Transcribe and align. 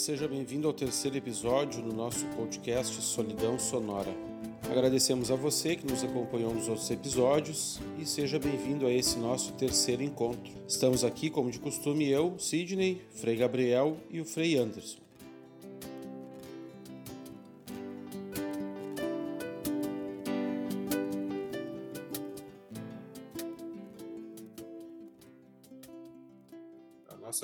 Seja 0.00 0.26
bem-vindo 0.26 0.66
ao 0.66 0.72
terceiro 0.72 1.18
episódio 1.18 1.82
do 1.82 1.92
nosso 1.92 2.24
podcast 2.28 3.02
Solidão 3.02 3.58
Sonora. 3.58 4.10
Agradecemos 4.70 5.30
a 5.30 5.36
você 5.36 5.76
que 5.76 5.86
nos 5.86 6.02
acompanhou 6.02 6.54
nos 6.54 6.68
outros 6.68 6.90
episódios 6.90 7.78
e 7.98 8.06
seja 8.06 8.38
bem-vindo 8.38 8.86
a 8.86 8.90
esse 8.90 9.18
nosso 9.18 9.52
terceiro 9.52 10.02
encontro. 10.02 10.50
Estamos 10.66 11.04
aqui, 11.04 11.28
como 11.28 11.50
de 11.50 11.58
costume, 11.58 12.08
eu, 12.08 12.34
Sidney, 12.38 13.02
Frei 13.10 13.36
Gabriel 13.36 13.98
e 14.08 14.22
o 14.22 14.24
Frei 14.24 14.56
Anderson. 14.56 14.99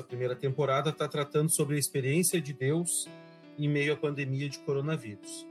Primeira 0.07 0.35
temporada 0.35 0.91
está 0.91 1.07
tratando 1.09 1.51
sobre 1.51 1.77
a 1.77 1.79
experiência 1.79 2.41
de 2.41 2.53
Deus 2.53 3.09
em 3.59 3.69
meio 3.69 3.93
à 3.93 3.97
pandemia 3.97 4.49
de 4.49 4.59
coronavírus. 4.61 5.47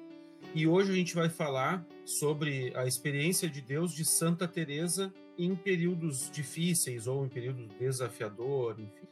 E 0.54 0.66
hoje 0.68 0.92
a 0.92 0.96
gente 0.96 1.14
vai 1.14 1.30
falar 1.30 1.86
sobre 2.06 2.72
a 2.76 2.86
experiência 2.86 3.50
de 3.50 3.62
Deus 3.62 3.94
de 3.94 4.06
Santa 4.06 4.48
Teresa 4.48 5.14
em 5.38 5.56
períodos 5.56 6.32
difíceis 6.32 7.08
ou 7.08 7.26
em 7.26 7.30
período 7.30 7.68
desafiador, 7.80 8.80
enfim. 8.80 9.08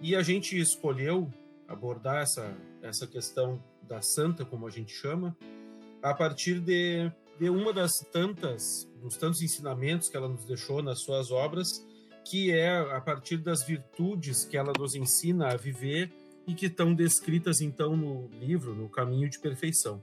E 0.00 0.16
a 0.16 0.22
gente 0.22 0.58
escolheu 0.58 1.32
abordar 1.68 2.22
essa 2.22 2.56
essa 2.82 3.06
questão 3.06 3.62
da 3.82 4.00
santa, 4.00 4.44
como 4.44 4.66
a 4.66 4.70
gente 4.70 4.92
chama, 4.92 5.36
a 6.02 6.14
partir 6.14 6.60
de, 6.60 7.10
de 7.38 7.50
uma 7.50 7.72
das 7.72 8.00
tantas 8.12 8.88
dos 9.00 9.16
tantos 9.16 9.42
ensinamentos 9.42 10.08
que 10.08 10.16
ela 10.16 10.28
nos 10.28 10.44
deixou 10.44 10.82
nas 10.82 11.00
suas 11.00 11.30
obras 11.30 11.86
que 12.30 12.52
é 12.52 12.78
a 12.78 13.00
partir 13.00 13.38
das 13.38 13.64
virtudes 13.64 14.44
que 14.44 14.56
ela 14.56 14.72
nos 14.78 14.94
ensina 14.94 15.48
a 15.48 15.56
viver 15.56 16.12
e 16.46 16.54
que 16.54 16.66
estão 16.66 16.94
descritas 16.94 17.60
então 17.60 17.96
no 17.96 18.30
livro, 18.40 18.72
no 18.72 18.88
Caminho 18.88 19.28
de 19.28 19.36
Perfeição. 19.36 20.00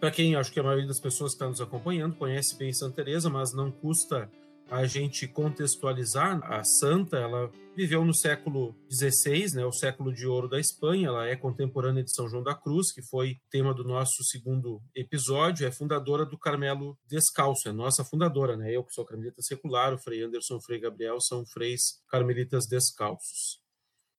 Para 0.00 0.10
quem 0.10 0.34
acho 0.34 0.50
que 0.50 0.58
a 0.58 0.62
maioria 0.62 0.86
das 0.86 0.98
pessoas 0.98 1.32
que 1.32 1.36
está 1.36 1.46
nos 1.46 1.60
acompanhando 1.60 2.16
conhece 2.16 2.56
bem 2.56 2.72
Santa 2.72 2.96
Teresa, 2.96 3.28
mas 3.28 3.52
não 3.52 3.70
custa 3.70 4.30
a 4.68 4.84
gente 4.84 5.28
contextualizar 5.28 6.40
a 6.52 6.64
santa, 6.64 7.16
ela 7.16 7.50
viveu 7.76 8.04
no 8.04 8.14
século 8.14 8.74
XVI, 8.90 9.54
né, 9.54 9.64
o 9.64 9.72
século 9.72 10.12
de 10.12 10.26
ouro 10.26 10.48
da 10.48 10.58
Espanha, 10.58 11.08
ela 11.08 11.26
é 11.26 11.36
contemporânea 11.36 12.02
de 12.02 12.12
São 12.12 12.28
João 12.28 12.42
da 12.42 12.54
Cruz, 12.54 12.90
que 12.90 13.02
foi 13.02 13.38
tema 13.50 13.72
do 13.72 13.84
nosso 13.84 14.24
segundo 14.24 14.82
episódio, 14.94 15.66
é 15.66 15.70
fundadora 15.70 16.24
do 16.24 16.38
Carmelo 16.38 16.98
Descalço, 17.06 17.68
é 17.68 17.72
nossa 17.72 18.02
fundadora, 18.02 18.56
né, 18.56 18.74
eu 18.74 18.82
que 18.82 18.94
sou 18.94 19.04
carmelita 19.04 19.42
secular, 19.42 19.92
o 19.92 19.98
Frei 19.98 20.22
Anderson, 20.22 20.56
o 20.56 20.62
Frei 20.62 20.80
Gabriel 20.80 21.20
são 21.20 21.44
freis 21.46 22.02
carmelitas 22.08 22.66
descalços. 22.66 23.60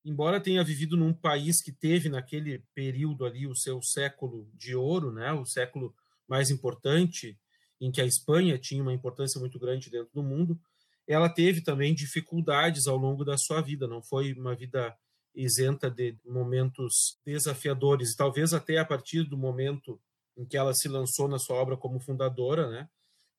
Embora 0.05 0.39
tenha 0.39 0.63
vivido 0.63 0.95
num 0.95 1.11
país 1.11 1.61
que 1.61 1.71
teve 1.71 2.07
naquele 2.07 2.63
período 2.73 3.25
ali 3.25 3.45
o 3.47 3.55
seu 3.55 3.81
século 3.81 4.49
de 4.53 4.75
ouro, 4.75 5.11
né, 5.11 5.33
o 5.33 5.45
século 5.45 5.93
mais 6.27 6.51
importante 6.51 7.37
em 7.79 7.91
que 7.91 8.01
a 8.01 8.05
Espanha 8.05 8.57
tinha 8.57 8.81
uma 8.81 8.93
importância 8.93 9.39
muito 9.39 9.59
grande 9.59 9.89
dentro 9.89 10.13
do 10.13 10.23
mundo, 10.23 10.59
ela 11.07 11.29
teve 11.29 11.61
também 11.61 11.95
dificuldades 11.95 12.87
ao 12.87 12.97
longo 12.97 13.23
da 13.23 13.37
sua 13.37 13.61
vida, 13.61 13.87
não 13.87 14.01
foi 14.01 14.33
uma 14.33 14.55
vida 14.55 14.95
isenta 15.33 15.89
de 15.89 16.17
momentos 16.25 17.19
desafiadores, 17.25 18.11
e 18.11 18.17
talvez 18.17 18.53
até 18.53 18.77
a 18.77 18.85
partir 18.85 19.23
do 19.23 19.37
momento 19.37 20.01
em 20.35 20.45
que 20.45 20.57
ela 20.57 20.73
se 20.73 20.87
lançou 20.87 21.27
na 21.27 21.39
sua 21.39 21.55
obra 21.55 21.77
como 21.77 21.99
fundadora, 21.99 22.69
né, 22.69 22.89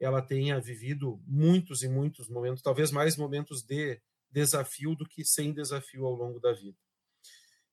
ela 0.00 0.22
tenha 0.22 0.60
vivido 0.60 1.20
muitos 1.26 1.82
e 1.82 1.88
muitos 1.88 2.28
momentos, 2.28 2.62
talvez 2.62 2.90
mais 2.90 3.16
momentos 3.16 3.62
de 3.62 4.00
desafio 4.30 4.94
do 4.94 5.06
que 5.06 5.24
sem 5.24 5.52
desafio 5.52 6.06
ao 6.06 6.14
longo 6.14 6.38
da 6.38 6.52
vida. 6.52 6.76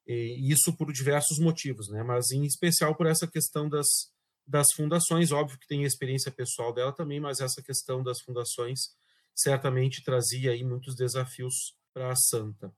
E 0.08 0.52
isso 0.52 0.76
por 0.76 0.92
diversos 0.92 1.40
motivos, 1.40 1.88
né, 1.90 2.04
mas 2.04 2.32
em 2.32 2.46
especial 2.46 2.96
por 2.96 3.06
essa 3.06 3.28
questão 3.28 3.70
das 3.70 4.12
das 4.48 4.72
fundações. 4.74 5.32
Óbvio 5.32 5.60
que 5.60 5.68
tem 5.68 5.84
experiência 5.84 6.32
pessoal 6.32 6.74
dela 6.74 6.92
também, 6.92 7.20
mas 7.20 7.40
essa 7.40 7.62
questão 7.62 8.04
das 8.04 8.22
fundações 8.22 8.96
certamente 9.34 10.04
trazia 10.04 10.52
aí 10.52 10.64
muitos 10.64 10.96
desafios 10.96 11.76
para 11.94 12.12
a 12.12 12.16
santa. 12.16 12.72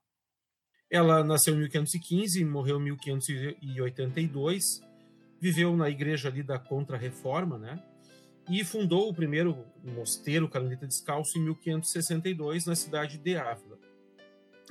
Ela 0.89 1.23
nasceu 1.23 1.53
em 1.53 1.59
1515 1.59 2.39
e 2.39 2.45
morreu 2.45 2.79
em 2.79 2.83
1582, 2.85 4.81
viveu 5.39 5.75
na 5.75 5.89
igreja 5.89 6.29
ali 6.29 6.41
da 6.41 6.57
Contra-Reforma, 6.57 7.57
né? 7.57 7.83
E 8.49 8.63
fundou 8.63 9.09
o 9.09 9.13
primeiro 9.13 9.65
mosteiro 9.83 10.47
carmelita 10.47 10.87
descalço 10.87 11.37
em 11.37 11.41
1562 11.43 12.65
na 12.65 12.75
cidade 12.75 13.17
de 13.17 13.35
Ávila. 13.35 13.77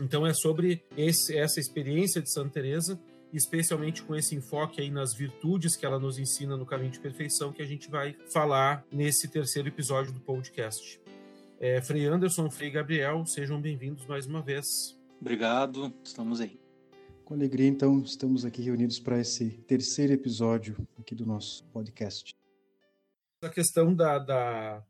Então 0.00 0.26
é 0.26 0.32
sobre 0.32 0.82
esse, 0.96 1.36
essa 1.36 1.60
experiência 1.60 2.22
de 2.22 2.32
Santa 2.32 2.54
Teresa 2.54 2.98
especialmente 3.36 4.02
com 4.02 4.16
esse 4.16 4.34
enfoque 4.34 4.80
aí 4.80 4.90
nas 4.90 5.12
virtudes 5.12 5.76
que 5.76 5.84
ela 5.84 5.98
nos 5.98 6.18
ensina 6.18 6.56
no 6.56 6.64
caminho 6.64 6.90
de 6.90 6.98
perfeição, 6.98 7.52
que 7.52 7.60
a 7.60 7.66
gente 7.66 7.90
vai 7.90 8.16
falar 8.32 8.84
nesse 8.90 9.28
terceiro 9.28 9.68
episódio 9.68 10.12
do 10.12 10.20
podcast. 10.20 10.98
É, 11.60 11.80
Frei 11.82 12.06
Anderson, 12.06 12.50
Frei 12.50 12.70
Gabriel, 12.70 13.24
sejam 13.26 13.60
bem-vindos 13.60 14.06
mais 14.06 14.26
uma 14.26 14.40
vez. 14.40 14.98
Obrigado, 15.20 15.92
estamos 16.02 16.40
aí. 16.40 16.58
Com 17.24 17.34
alegria, 17.34 17.66
então, 17.66 18.00
estamos 18.02 18.44
aqui 18.44 18.62
reunidos 18.62 18.98
para 18.98 19.20
esse 19.20 19.50
terceiro 19.66 20.12
episódio 20.12 20.76
aqui 20.98 21.14
do 21.14 21.26
nosso 21.26 21.64
podcast. 21.66 22.34
A 23.42 23.48
questão 23.50 23.94
da, 23.94 24.18
da, 24.18 24.84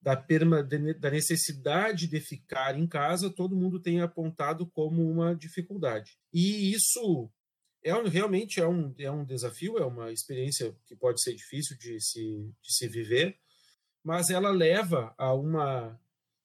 da, 0.00 0.16
perma, 0.16 0.62
da 0.62 1.10
necessidade 1.10 2.06
de 2.06 2.20
ficar 2.20 2.78
em 2.78 2.86
casa, 2.86 3.28
todo 3.28 3.56
mundo 3.56 3.80
tem 3.80 4.00
apontado 4.00 4.66
como 4.66 5.02
uma 5.10 5.34
dificuldade. 5.34 6.18
E 6.32 6.72
isso 6.72 7.30
é 7.84 7.92
realmente 8.08 8.60
é 8.60 8.66
um, 8.66 8.94
é 8.98 9.10
um 9.10 9.24
desafio, 9.24 9.78
é 9.78 9.84
uma 9.84 10.12
experiência 10.12 10.74
que 10.86 10.94
pode 10.94 11.22
ser 11.22 11.34
difícil 11.34 11.76
de 11.78 12.00
se, 12.00 12.20
de 12.62 12.74
se 12.74 12.88
viver, 12.88 13.36
mas 14.04 14.30
ela 14.30 14.50
leva 14.50 15.14
a 15.18 15.34
uma 15.34 15.98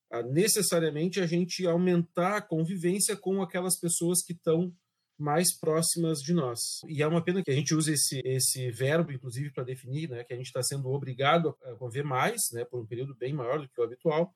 a 0.10 0.24
necessariamente 0.24 1.20
a 1.20 1.28
gente 1.28 1.68
aumentar 1.68 2.38
a 2.38 2.42
convivência 2.42 3.16
com 3.16 3.42
aquelas 3.42 3.78
pessoas 3.78 4.24
que 4.24 4.32
estão 4.32 4.74
mais 5.18 5.54
próximas 5.58 6.20
de 6.20 6.34
nós. 6.34 6.60
E 6.88 7.02
é 7.02 7.08
uma 7.08 7.24
pena 7.24 7.44
que 7.44 7.52
a 7.52 7.54
gente 7.54 7.74
use 7.74 7.92
esse, 7.92 8.22
esse 8.24 8.72
verbo, 8.72 9.12
inclusive, 9.12 9.52
para 9.52 9.64
definir 9.64 10.10
né, 10.10 10.24
que 10.24 10.34
a 10.34 10.38
gente 10.38 10.46
está 10.46 10.62
sendo 10.62 10.88
obrigado 10.90 11.58
a 11.64 11.74
conviver 11.76 12.04
mais, 12.04 12.40
né, 12.54 12.64
por 12.64 12.80
um 12.80 12.86
período 12.86 13.16
bem 13.16 13.34
maior 13.34 13.60
do 13.60 13.68
que 13.68 13.82
o 13.82 13.84
habitual, 13.84 14.34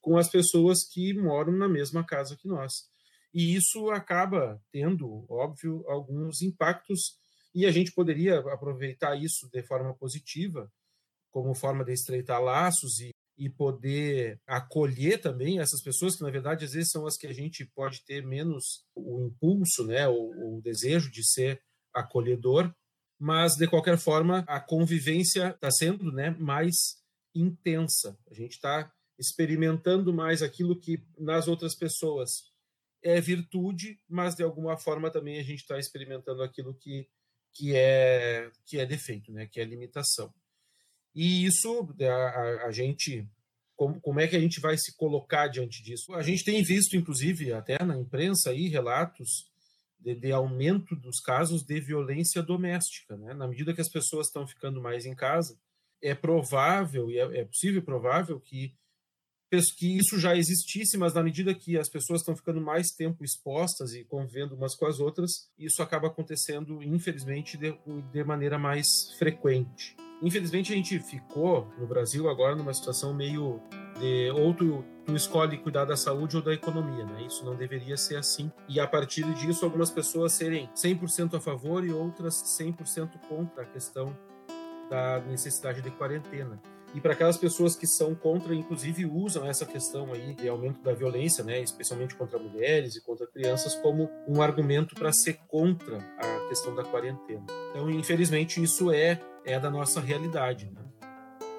com 0.00 0.18
as 0.18 0.28
pessoas 0.28 0.84
que 0.84 1.14
moram 1.14 1.52
na 1.52 1.68
mesma 1.68 2.04
casa 2.04 2.36
que 2.36 2.48
nós. 2.48 2.72
E 3.34 3.56
isso 3.56 3.90
acaba 3.90 4.62
tendo, 4.70 5.26
óbvio, 5.28 5.84
alguns 5.88 6.40
impactos, 6.40 7.18
e 7.52 7.66
a 7.66 7.72
gente 7.72 7.92
poderia 7.92 8.38
aproveitar 8.38 9.20
isso 9.20 9.48
de 9.50 9.60
forma 9.64 9.92
positiva, 9.94 10.70
como 11.32 11.52
forma 11.52 11.84
de 11.84 11.92
estreitar 11.92 12.40
laços 12.40 13.00
e, 13.00 13.10
e 13.36 13.50
poder 13.50 14.40
acolher 14.46 15.20
também 15.20 15.58
essas 15.58 15.82
pessoas, 15.82 16.16
que 16.16 16.22
na 16.22 16.30
verdade 16.30 16.64
às 16.64 16.72
vezes 16.72 16.90
são 16.90 17.06
as 17.06 17.16
que 17.16 17.26
a 17.26 17.32
gente 17.32 17.64
pode 17.74 18.04
ter 18.04 18.24
menos 18.24 18.84
o 18.94 19.26
impulso, 19.26 19.84
né, 19.84 20.06
o, 20.06 20.58
o 20.58 20.60
desejo 20.62 21.10
de 21.10 21.28
ser 21.28 21.60
acolhedor, 21.92 22.72
mas 23.18 23.54
de 23.54 23.66
qualquer 23.66 23.98
forma 23.98 24.44
a 24.46 24.60
convivência 24.60 25.50
está 25.50 25.72
sendo 25.72 26.12
né, 26.12 26.30
mais 26.38 27.02
intensa. 27.34 28.16
A 28.30 28.34
gente 28.34 28.52
está 28.52 28.92
experimentando 29.18 30.14
mais 30.14 30.40
aquilo 30.40 30.78
que 30.78 31.04
nas 31.18 31.48
outras 31.48 31.74
pessoas 31.76 32.53
é 33.04 33.20
virtude, 33.20 34.00
mas 34.08 34.34
de 34.34 34.42
alguma 34.42 34.78
forma 34.78 35.10
também 35.10 35.38
a 35.38 35.42
gente 35.42 35.60
está 35.60 35.78
experimentando 35.78 36.42
aquilo 36.42 36.74
que, 36.74 37.06
que, 37.52 37.76
é, 37.76 38.50
que 38.66 38.78
é 38.78 38.86
defeito, 38.86 39.30
né? 39.30 39.46
que 39.46 39.60
é 39.60 39.64
limitação. 39.64 40.32
E 41.14 41.44
isso, 41.44 41.94
a, 42.00 42.66
a 42.66 42.72
gente, 42.72 43.28
como, 43.76 44.00
como 44.00 44.20
é 44.20 44.26
que 44.26 44.34
a 44.34 44.40
gente 44.40 44.58
vai 44.58 44.76
se 44.78 44.96
colocar 44.96 45.48
diante 45.48 45.82
disso? 45.82 46.14
A 46.14 46.22
gente 46.22 46.42
tem 46.42 46.62
visto, 46.62 46.96
inclusive, 46.96 47.52
até 47.52 47.76
na 47.84 47.96
imprensa, 47.96 48.50
aí, 48.50 48.68
relatos 48.68 49.52
de, 50.00 50.14
de 50.14 50.32
aumento 50.32 50.96
dos 50.96 51.20
casos 51.20 51.62
de 51.62 51.78
violência 51.80 52.42
doméstica. 52.42 53.18
Né? 53.18 53.34
Na 53.34 53.46
medida 53.46 53.74
que 53.74 53.82
as 53.82 53.90
pessoas 53.90 54.28
estão 54.28 54.46
ficando 54.46 54.80
mais 54.80 55.04
em 55.04 55.14
casa, 55.14 55.56
é 56.02 56.14
provável, 56.14 57.10
e 57.10 57.18
é, 57.18 57.40
é 57.40 57.44
possível 57.44 57.80
e 57.80 57.84
provável 57.84 58.40
que 58.40 58.74
que 59.72 59.98
isso 59.98 60.18
já 60.18 60.36
existisse, 60.36 60.96
mas 60.96 61.14
na 61.14 61.22
medida 61.22 61.54
que 61.54 61.76
as 61.78 61.88
pessoas 61.88 62.20
estão 62.20 62.36
ficando 62.36 62.60
mais 62.60 62.88
tempo 62.88 63.24
expostas 63.24 63.92
e 63.94 64.04
convivendo 64.04 64.54
umas 64.54 64.74
com 64.74 64.86
as 64.86 65.00
outras, 65.00 65.48
isso 65.58 65.82
acaba 65.82 66.08
acontecendo, 66.08 66.82
infelizmente, 66.82 67.56
de, 67.56 67.74
de 68.12 68.24
maneira 68.24 68.58
mais 68.58 69.12
frequente. 69.18 69.96
Infelizmente, 70.22 70.72
a 70.72 70.76
gente 70.76 70.98
ficou 71.00 71.68
no 71.78 71.86
Brasil 71.86 72.28
agora 72.28 72.54
numa 72.54 72.72
situação 72.72 73.12
meio 73.12 73.60
de 73.98 74.30
ou 74.30 74.54
tu, 74.54 74.84
tu 75.04 75.14
escolhe 75.14 75.58
cuidar 75.58 75.84
da 75.84 75.96
saúde 75.96 76.36
ou 76.36 76.42
da 76.42 76.52
economia, 76.52 77.04
né? 77.04 77.26
Isso 77.26 77.44
não 77.44 77.54
deveria 77.54 77.96
ser 77.96 78.16
assim. 78.16 78.50
E 78.68 78.80
a 78.80 78.86
partir 78.86 79.24
disso, 79.34 79.64
algumas 79.64 79.90
pessoas 79.90 80.32
serem 80.32 80.68
100% 80.74 81.34
a 81.34 81.40
favor 81.40 81.84
e 81.84 81.92
outras 81.92 82.34
100% 82.58 83.18
contra 83.28 83.62
a 83.62 83.66
questão 83.66 84.16
da 84.88 85.20
necessidade 85.20 85.82
de 85.82 85.90
quarentena. 85.90 86.60
E 86.94 87.00
para 87.00 87.12
aquelas 87.12 87.36
pessoas 87.36 87.74
que 87.74 87.88
são 87.88 88.14
contra, 88.14 88.54
inclusive 88.54 89.04
usam 89.04 89.44
essa 89.44 89.66
questão 89.66 90.12
aí 90.12 90.32
de 90.34 90.48
aumento 90.48 90.80
da 90.80 90.92
violência, 90.92 91.42
né, 91.42 91.60
especialmente 91.60 92.14
contra 92.14 92.38
mulheres 92.38 92.94
e 92.94 93.00
contra 93.00 93.26
crianças, 93.26 93.74
como 93.74 94.08
um 94.28 94.40
argumento 94.40 94.94
para 94.94 95.12
ser 95.12 95.40
contra 95.48 95.98
a 95.98 96.48
questão 96.48 96.72
da 96.72 96.84
quarentena. 96.84 97.44
Então, 97.70 97.90
infelizmente, 97.90 98.62
isso 98.62 98.92
é, 98.92 99.20
é 99.44 99.58
da 99.58 99.68
nossa 99.68 100.00
realidade. 100.00 100.70
Né? 100.72 100.82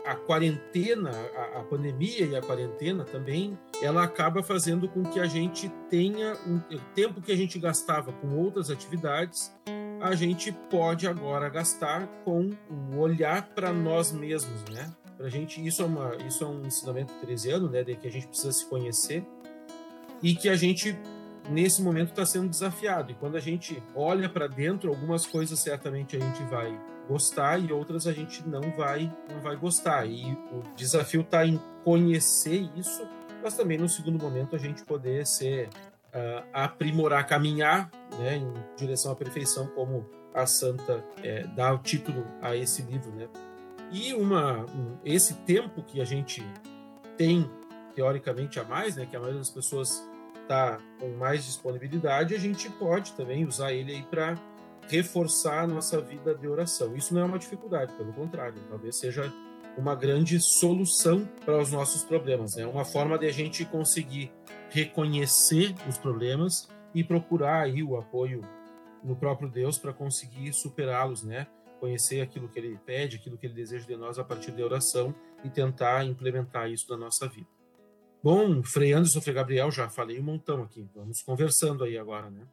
A 0.06 0.16
quarentena, 0.16 1.12
a, 1.36 1.60
a 1.60 1.64
pandemia 1.64 2.26
e 2.26 2.36
a 2.36 2.42
quarentena 2.42 3.04
também, 3.04 3.60
ela 3.82 4.04
acaba 4.04 4.42
fazendo 4.42 4.88
com 4.88 5.04
que 5.04 5.20
a 5.20 5.26
gente 5.26 5.68
tenha 5.90 6.38
um 6.48 6.58
o 6.74 6.80
tempo 6.94 7.22
que 7.22 7.32
a 7.34 7.36
gente 7.36 7.60
gastava 7.60 8.14
com 8.14 8.38
outras 8.38 8.70
atividades, 8.70 9.54
a 10.00 10.16
gente 10.16 10.52
pode 10.70 11.08
agora 11.08 11.50
gastar 11.50 12.08
com 12.24 12.52
o 12.70 13.00
olhar 13.00 13.50
para 13.56 13.74
nós 13.74 14.12
mesmos, 14.12 14.64
né? 14.70 14.94
Pra 15.18 15.30
gente, 15.30 15.66
isso 15.66 15.82
é, 15.82 15.86
uma, 15.86 16.16
isso 16.28 16.44
é 16.44 16.48
um 16.48 16.66
ensinamento 16.66 17.14
teresiano, 17.16 17.70
né? 17.70 17.84
De 17.84 17.96
que 17.96 18.08
a 18.08 18.12
gente 18.12 18.28
precisa 18.28 18.52
se 18.52 18.66
conhecer 18.66 19.26
e 20.22 20.36
que 20.36 20.50
a 20.50 20.56
gente, 20.56 20.98
nesse 21.50 21.82
momento, 21.82 22.10
está 22.10 22.26
sendo 22.26 22.50
desafiado. 22.50 23.12
E 23.12 23.16
quando 23.16 23.36
a 23.36 23.40
gente 23.40 23.82
olha 23.96 24.28
para 24.28 24.48
dentro, 24.48 24.90
algumas 24.90 25.26
coisas 25.26 25.60
certamente 25.60 26.18
a 26.18 26.20
gente 26.20 26.44
vai 26.44 26.78
gostar 27.08 27.60
e 27.60 27.72
outras 27.72 28.08
a 28.08 28.12
gente 28.12 28.48
não 28.48 28.62
vai, 28.72 29.12
não 29.32 29.40
vai 29.40 29.56
gostar. 29.56 30.06
E 30.06 30.34
o 30.52 30.64
desafio 30.76 31.22
está 31.22 31.46
em 31.46 31.62
conhecer 31.84 32.70
isso, 32.76 33.08
mas 33.42 33.56
também 33.56 33.78
no 33.78 33.88
segundo 33.88 34.22
momento 34.22 34.56
a 34.56 34.60
gente 34.60 34.84
poder 34.84 35.26
ser 35.26 35.68
uh, 35.68 36.44
aprimorar, 36.52 37.26
caminhar 37.28 37.90
né, 38.18 38.38
em 38.38 38.54
direção 38.76 39.12
à 39.12 39.16
perfeição, 39.16 39.68
como 39.68 40.10
a 40.34 40.46
Santa 40.46 41.04
é, 41.24 41.44
dá 41.48 41.74
o 41.74 41.78
título 41.78 42.26
a 42.42 42.56
esse 42.56 42.82
livro, 42.82 43.12
né? 43.12 43.30
E 43.92 44.14
uma, 44.14 44.66
um, 44.66 44.98
esse 45.04 45.34
tempo 45.34 45.84
que 45.84 46.02
a 46.02 46.06
gente 46.06 46.46
tem, 47.18 47.50
teoricamente, 47.94 48.60
a 48.60 48.64
mais, 48.64 48.96
né, 48.96 49.06
que 49.06 49.16
a 49.16 49.20
maioria 49.20 49.40
das 49.40 49.50
pessoas 49.50 50.04
está 50.42 50.80
com 51.00 51.10
mais 51.18 51.46
disponibilidade, 51.46 52.36
a 52.36 52.40
gente 52.40 52.70
pode 52.70 53.14
também 53.14 53.46
usar 53.46 53.74
ele 53.74 53.94
aí 53.94 54.04
para 54.04 54.36
reforçar 54.88 55.64
a 55.64 55.68
nossa 55.68 56.00
vida 56.00 56.36
de 56.36 56.48
oração. 56.48 56.96
Isso 56.96 57.14
não 57.14 57.22
é 57.22 57.26
uma 57.26 57.40
dificuldade, 57.40 57.94
pelo 57.94 58.14
contrário, 58.14 58.62
talvez 58.70 58.96
seja 58.98 59.34
uma 59.78 59.96
grande 59.96 60.40
solução 60.40 61.28
para 61.44 61.60
os 61.60 61.72
nossos 61.72 62.04
problemas. 62.04 62.58
É 62.58 62.62
né? 62.62 62.68
uma 62.68 62.86
forma 62.86 63.18
de 63.18 63.26
a 63.26 63.32
gente 63.32 63.66
conseguir 63.66 64.32
reconhecer 64.70 65.76
os 65.88 65.98
problemas 65.98 66.70
e 66.94 67.04
procurar 67.04 67.64
aí 67.64 67.84
o 67.84 67.98
apoio 67.98 68.42
no 69.04 69.16
próprio 69.16 69.50
Deus 69.50 69.78
para 69.78 69.94
conseguir 69.94 70.54
superá-los, 70.54 71.24
né? 71.24 71.48
Conhecer 71.76 72.22
aquilo 72.22 72.50
que 72.50 72.60
ele 72.60 72.78
pede, 72.86 73.18
aquilo 73.18 73.38
que 73.38 73.46
ele 73.46 73.54
deseja 73.54 73.86
de 73.86 73.96
nós 73.96 74.18
a 74.18 74.24
partir 74.24 74.52
da 74.52 74.64
oração 74.64 75.14
e 75.44 75.50
tentar 75.50 76.06
implementar 76.06 76.70
isso 76.70 76.90
na 76.90 76.98
nossa 76.98 77.28
vida. 77.28 77.48
Bom, 78.24 78.64
Frei 78.64 78.92
Anderson, 78.92 79.22
Frei 79.22 79.36
Gabriel, 79.36 79.70
já 79.70 79.88
falei 79.88 80.20
um 80.20 80.24
montão 80.24 80.64
aqui. 80.64 80.90
Vamos 80.96 81.22
conversando 81.22 81.84
aí 81.84 81.98
agora, 81.98 82.30
né? 82.30 82.48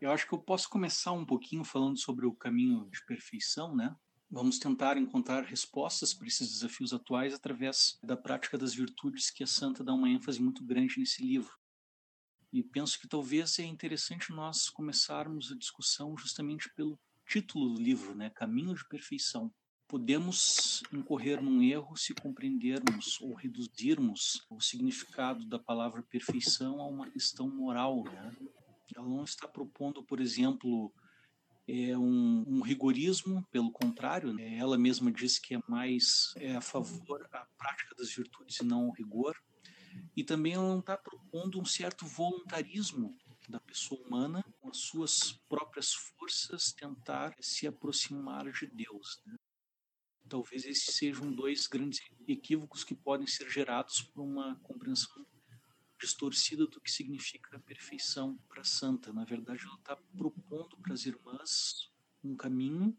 Eu 0.00 0.12
acho 0.12 0.28
que 0.28 0.34
eu 0.34 0.38
posso 0.38 0.68
começar 0.68 1.12
um 1.12 1.24
pouquinho 1.24 1.64
falando 1.64 1.98
sobre 1.98 2.26
o 2.26 2.32
caminho 2.32 2.88
de 2.90 3.04
perfeição, 3.06 3.74
né? 3.74 3.96
Vamos 4.30 4.58
tentar 4.58 4.96
encontrar 4.96 5.44
respostas 5.44 6.12
para 6.12 6.26
esses 6.26 6.50
desafios 6.50 6.92
atuais 6.92 7.32
através 7.32 7.98
da 8.02 8.16
prática 8.16 8.58
das 8.58 8.74
virtudes 8.74 9.30
que 9.30 9.42
a 9.42 9.46
Santa 9.46 9.82
dá 9.82 9.94
uma 9.94 10.08
ênfase 10.08 10.42
muito 10.42 10.64
grande 10.64 10.98
nesse 10.98 11.24
livro. 11.24 11.52
E 12.52 12.62
penso 12.62 13.00
que 13.00 13.08
talvez 13.08 13.58
é 13.58 13.64
interessante 13.64 14.32
nós 14.32 14.68
começarmos 14.68 15.50
a 15.50 15.56
discussão 15.56 16.16
justamente 16.16 16.72
pelo 16.74 16.98
título 17.26 17.74
do 17.74 17.82
livro, 17.82 18.14
né, 18.14 18.30
Caminho 18.30 18.74
de 18.74 18.86
Perfeição. 18.88 19.52
Podemos 19.88 20.82
incorrer 20.92 21.42
num 21.42 21.62
erro 21.62 21.96
se 21.96 22.14
compreendermos 22.14 23.20
ou 23.20 23.34
reduzirmos 23.34 24.44
o 24.50 24.60
significado 24.60 25.46
da 25.46 25.58
palavra 25.58 26.02
perfeição 26.02 26.80
a 26.80 26.88
uma 26.88 27.08
questão 27.10 27.48
moral. 27.48 28.02
Né? 28.04 28.36
Ela 28.96 29.08
não 29.08 29.22
está 29.22 29.46
propondo, 29.46 30.02
por 30.02 30.20
exemplo, 30.20 30.92
é 31.68 31.96
um, 31.96 32.44
um, 32.48 32.60
rigorismo, 32.62 33.46
pelo 33.50 33.70
contrário, 33.70 34.32
né? 34.32 34.56
ela 34.56 34.78
mesma 34.78 35.10
diz 35.10 35.38
que 35.38 35.54
é 35.54 35.60
mais 35.68 36.32
é 36.36 36.56
a 36.56 36.60
favor 36.60 37.28
da 37.30 37.46
prática 37.56 37.94
das 37.96 38.12
virtudes 38.12 38.58
e 38.60 38.64
não 38.64 38.88
o 38.88 38.92
rigor. 38.92 39.36
E 40.16 40.24
também 40.24 40.54
ela 40.54 40.68
não 40.68 40.80
está 40.80 40.96
propondo 40.96 41.60
um 41.60 41.64
certo 41.64 42.06
voluntarismo 42.06 43.16
da 43.50 43.60
pessoa 43.60 44.00
humana, 44.00 44.44
com 44.60 44.68
as 44.68 44.78
suas 44.78 45.32
próprias 45.48 45.92
forças, 45.92 46.72
tentar 46.72 47.34
se 47.40 47.66
aproximar 47.66 48.50
de 48.50 48.66
Deus. 48.66 49.20
Né? 49.26 49.36
Talvez 50.28 50.64
esses 50.64 50.94
sejam 50.94 51.32
dois 51.32 51.66
grandes 51.66 52.00
equívocos 52.26 52.82
que 52.84 52.94
podem 52.94 53.26
ser 53.26 53.48
gerados 53.48 54.02
por 54.02 54.22
uma 54.22 54.56
compreensão 54.60 55.26
distorcida 55.98 56.66
do 56.66 56.80
que 56.80 56.90
significa 56.90 57.58
perfeição 57.60 58.36
para 58.48 58.60
a 58.60 58.64
santa. 58.64 59.12
Na 59.12 59.24
verdade, 59.24 59.64
ela 59.64 59.76
está 59.76 59.96
propondo 60.16 60.76
para 60.78 60.92
as 60.92 61.06
irmãs 61.06 61.90
um 62.22 62.36
caminho 62.36 62.96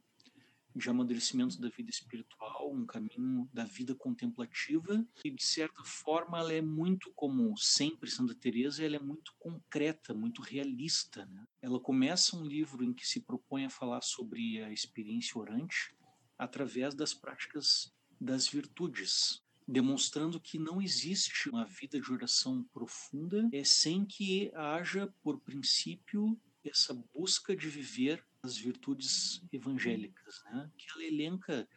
de 0.77 0.89
amadurecimento 0.89 1.59
da 1.59 1.69
vida 1.69 1.89
espiritual, 1.89 2.71
um 2.71 2.85
caminho 2.85 3.50
da 3.51 3.63
vida 3.63 3.95
contemplativa 3.95 5.06
e 5.24 5.31
de 5.31 5.44
certa 5.44 5.83
forma 5.83 6.39
ela 6.39 6.53
é 6.53 6.62
muito 6.62 7.12
como 7.15 7.57
sempre 7.57 8.09
Santa 8.09 8.35
Teresa, 8.35 8.83
ela 8.83 8.95
é 8.95 9.00
muito 9.00 9.33
concreta, 9.39 10.13
muito 10.13 10.41
realista. 10.41 11.25
Né? 11.25 11.45
Ela 11.62 11.79
começa 11.79 12.38
um 12.38 12.45
livro 12.45 12.83
em 12.83 12.94
que 12.94 13.07
se 13.07 13.21
propõe 13.21 13.65
a 13.65 13.69
falar 13.69 14.01
sobre 14.01 14.63
a 14.63 14.71
experiência 14.71 15.39
orante 15.39 15.95
através 16.38 16.94
das 16.94 17.13
práticas 17.13 17.91
das 18.19 18.47
virtudes, 18.47 19.44
demonstrando 19.68 20.39
que 20.39 20.57
não 20.57 20.81
existe 20.81 21.50
uma 21.50 21.65
vida 21.65 22.00
de 22.00 22.12
oração 22.12 22.63
profunda 22.71 23.50
é 23.51 23.63
sem 23.63 24.06
que 24.06 24.51
haja 24.56 25.13
por 25.21 25.39
princípio 25.39 26.39
essa 26.63 26.94
busca 27.13 27.56
de 27.56 27.69
viver 27.69 28.25
as 28.48 28.58
virtudes 28.58 29.42
evangélicas, 29.52 30.42
né? 30.46 30.72
que 30.78 30.88
ela 30.96 31.04
elenca, 31.04 31.68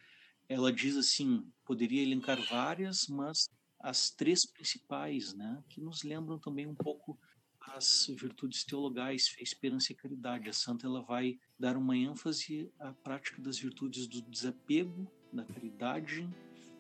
ela 0.48 0.72
diz 0.72 0.96
assim, 0.96 1.44
poderia 1.64 2.02
elencar 2.02 2.40
várias, 2.48 3.06
mas 3.08 3.48
as 3.80 4.10
três 4.10 4.46
principais, 4.46 5.34
né? 5.34 5.62
que 5.68 5.80
nos 5.80 6.02
lembram 6.02 6.38
também 6.38 6.66
um 6.66 6.74
pouco 6.74 7.18
as 7.60 8.06
virtudes 8.08 8.64
teologais, 8.64 9.28
fé, 9.28 9.42
esperança 9.42 9.92
e 9.92 9.96
caridade. 9.96 10.48
A 10.48 10.52
santa 10.52 10.86
ela 10.86 11.02
vai 11.02 11.38
dar 11.58 11.76
uma 11.76 11.96
ênfase 11.96 12.72
à 12.78 12.92
prática 12.92 13.42
das 13.42 13.58
virtudes 13.58 14.06
do 14.06 14.22
desapego, 14.22 15.10
da 15.32 15.44
caridade 15.44 16.28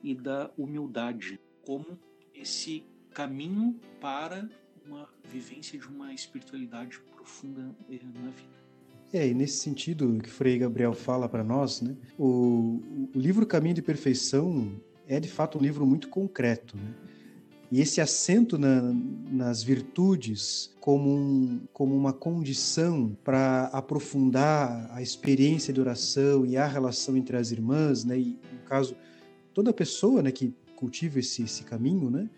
e 0.02 0.14
da 0.14 0.50
humildade, 0.56 1.38
como 1.62 1.98
esse 2.34 2.84
caminho 3.12 3.78
para 4.00 4.48
uma 4.86 5.08
vivência 5.24 5.78
de 5.78 5.86
uma 5.86 6.14
espiritualidade 6.14 6.98
profunda 7.00 7.76
na 7.90 8.30
vida. 8.30 8.59
É, 9.12 9.26
e 9.26 9.34
nesse 9.34 9.58
sentido 9.58 10.18
que 10.22 10.30
Frei 10.30 10.58
Gabriel 10.58 10.92
fala 10.94 11.28
para 11.28 11.42
nós, 11.42 11.80
né, 11.80 11.96
o, 12.16 12.80
o, 13.14 13.18
livro 13.18 13.44
Caminho 13.44 13.74
de 13.74 13.82
Perfeição 13.82 14.80
é 15.06 15.18
de 15.18 15.28
fato 15.28 15.58
um 15.58 15.60
livro 15.60 15.84
muito 15.84 16.08
concreto. 16.08 16.76
Né? 16.76 16.94
E 17.72 17.80
esse 17.80 18.00
acento 18.00 18.56
na, 18.56 18.80
nas 19.28 19.64
virtudes 19.64 20.72
como, 20.80 21.10
um, 21.10 21.60
como 21.72 21.96
uma 21.96 22.12
condição 22.12 23.16
para 23.24 23.64
aprofundar 23.72 24.88
a 24.92 25.02
experiência 25.02 25.72
de 25.72 25.80
oração 25.80 26.46
e 26.46 26.56
a 26.56 26.66
relação 26.66 27.16
entre 27.16 27.36
as 27.36 27.50
irmãs, 27.50 28.04
né, 28.04 28.16
e 28.16 28.38
no 28.52 28.60
caso, 28.64 28.96
toda 29.52 29.72
pessoa 29.72 30.22
né, 30.22 30.30
que 30.30 30.54
cultiva 30.76 31.18
esse, 31.18 31.42
esse 31.42 31.64
caminho, 31.64 32.10
né, 32.10 32.30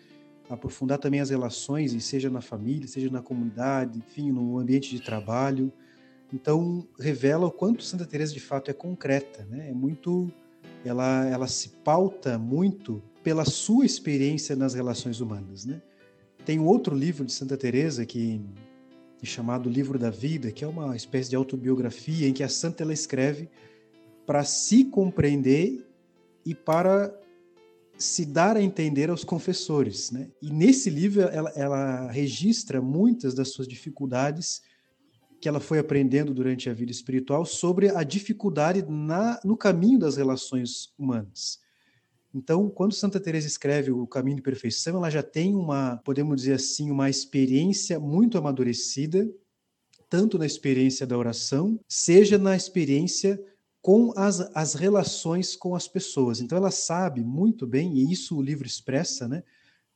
aprofundar 0.48 0.98
também 0.98 1.20
as 1.20 1.28
relações, 1.28 2.02
seja 2.02 2.30
na 2.30 2.40
família, 2.40 2.88
seja 2.88 3.10
na 3.10 3.20
comunidade, 3.20 3.98
enfim, 3.98 4.32
no 4.32 4.58
ambiente 4.58 4.90
de 4.90 5.00
trabalho. 5.02 5.70
Então, 6.32 6.86
revela 6.98 7.46
o 7.46 7.50
quanto 7.52 7.82
Santa 7.82 8.06
Teresa 8.06 8.32
de 8.32 8.40
fato 8.40 8.70
é 8.70 8.74
concreta, 8.74 9.46
né? 9.50 9.68
É 9.70 9.72
muito 9.72 10.32
ela 10.84 11.26
ela 11.26 11.46
se 11.46 11.68
pauta 11.84 12.38
muito 12.38 13.02
pela 13.22 13.44
sua 13.44 13.84
experiência 13.84 14.56
nas 14.56 14.74
relações 14.74 15.20
humanas, 15.20 15.64
né? 15.64 15.80
Tem 16.44 16.58
um 16.58 16.66
outro 16.66 16.96
livro 16.96 17.24
de 17.24 17.32
Santa 17.32 17.56
Teresa 17.56 18.04
que 18.04 18.40
chamado 19.22 19.70
Livro 19.70 19.98
da 19.98 20.10
Vida, 20.10 20.50
que 20.50 20.64
é 20.64 20.66
uma 20.66 20.96
espécie 20.96 21.30
de 21.30 21.36
autobiografia 21.36 22.26
em 22.26 22.32
que 22.32 22.42
a 22.42 22.48
santa 22.48 22.82
ela 22.82 22.92
escreve 22.92 23.48
para 24.26 24.42
se 24.42 24.84
compreender 24.84 25.86
e 26.44 26.54
para 26.54 27.16
se 27.96 28.24
dar 28.24 28.56
a 28.56 28.62
entender 28.62 29.10
aos 29.10 29.22
confessores, 29.22 30.10
né? 30.10 30.28
E 30.40 30.50
nesse 30.50 30.90
livro 30.90 31.22
ela, 31.22 31.52
ela 31.54 32.10
registra 32.10 32.82
muitas 32.82 33.32
das 33.32 33.50
suas 33.50 33.68
dificuldades 33.68 34.62
que 35.42 35.48
ela 35.48 35.58
foi 35.58 35.80
aprendendo 35.80 36.32
durante 36.32 36.70
a 36.70 36.72
vida 36.72 36.92
espiritual 36.92 37.44
sobre 37.44 37.88
a 37.88 38.04
dificuldade 38.04 38.86
na, 38.88 39.40
no 39.44 39.56
caminho 39.56 39.98
das 39.98 40.16
relações 40.16 40.94
humanas. 40.96 41.58
Então, 42.32 42.70
quando 42.70 42.94
Santa 42.94 43.18
Teresa 43.18 43.48
escreve 43.48 43.90
o 43.90 44.06
Caminho 44.06 44.36
de 44.36 44.42
Perfeição, 44.42 44.96
ela 44.98 45.10
já 45.10 45.22
tem 45.22 45.52
uma, 45.56 45.96
podemos 46.04 46.36
dizer 46.36 46.52
assim, 46.54 46.92
uma 46.92 47.10
experiência 47.10 47.98
muito 47.98 48.38
amadurecida, 48.38 49.28
tanto 50.08 50.38
na 50.38 50.46
experiência 50.46 51.04
da 51.04 51.18
oração, 51.18 51.80
seja 51.88 52.38
na 52.38 52.54
experiência 52.54 53.42
com 53.82 54.12
as, 54.16 54.40
as 54.54 54.74
relações 54.74 55.56
com 55.56 55.74
as 55.74 55.88
pessoas. 55.88 56.40
Então, 56.40 56.56
ela 56.56 56.70
sabe 56.70 57.20
muito 57.20 57.66
bem, 57.66 57.98
e 57.98 58.12
isso 58.12 58.38
o 58.38 58.42
livro 58.42 58.64
expressa, 58.64 59.26
né, 59.26 59.42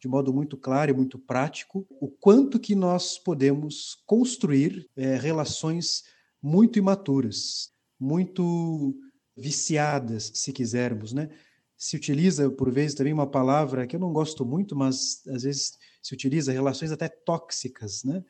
de 0.07 0.11
modo 0.11 0.33
muito 0.33 0.57
claro 0.57 0.93
e 0.93 0.95
muito 0.95 1.19
prático, 1.19 1.85
o 2.01 2.09
quanto 2.09 2.61
que 2.61 2.77
nós 2.77 3.19
podemos 3.19 4.01
construir 4.07 4.89
é, 4.97 5.17
relações 5.17 6.05
muito 6.41 6.79
imaturas, 6.79 7.73
muito 7.99 8.97
viciadas, 9.37 10.31
se 10.33 10.53
quisermos, 10.53 11.13
né? 11.13 11.29
Se 11.77 11.97
utiliza, 11.97 12.49
por 12.49 12.71
vezes, 12.71 12.95
também 12.95 13.13
uma 13.13 13.27
palavra 13.27 13.85
que 13.85 13.97
eu 13.97 14.01
não 14.01 14.13
gosto 14.13 14.47
muito, 14.47 14.77
mas 14.77 15.27
às 15.27 15.43
vezes 15.43 15.77
se 16.01 16.15
utiliza 16.15 16.53
relações 16.53 16.93
até 16.93 17.09
tóxicas, 17.09 18.05
né? 18.05 18.25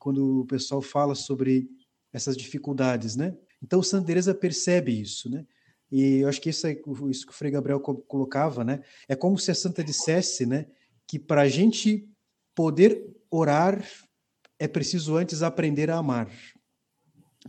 Quando 0.00 0.40
o 0.40 0.46
pessoal 0.46 0.82
fala 0.82 1.14
sobre 1.14 1.70
essas 2.12 2.36
dificuldades, 2.36 3.14
né? 3.14 3.34
Então, 3.62 3.80
Santa 3.80 4.08
Teresa 4.08 4.34
percebe 4.34 5.00
isso, 5.00 5.30
né? 5.30 5.46
E 5.90 6.18
eu 6.18 6.28
acho 6.28 6.40
que 6.40 6.50
isso 6.50 6.66
é 6.66 6.72
isso 7.10 7.26
que 7.26 7.32
o 7.32 7.36
Frei 7.36 7.52
Gabriel 7.52 7.78
colocava, 7.78 8.64
né? 8.64 8.82
É 9.06 9.14
como 9.14 9.38
se 9.38 9.52
a 9.52 9.54
Santa 9.54 9.84
dissesse, 9.84 10.44
né, 10.44 10.66
que 11.12 11.18
para 11.18 11.42
a 11.42 11.48
gente 11.48 12.08
poder 12.54 13.04
orar 13.30 13.86
é 14.58 14.66
preciso 14.66 15.14
antes 15.14 15.42
aprender 15.42 15.90
a 15.90 15.98
amar. 15.98 16.30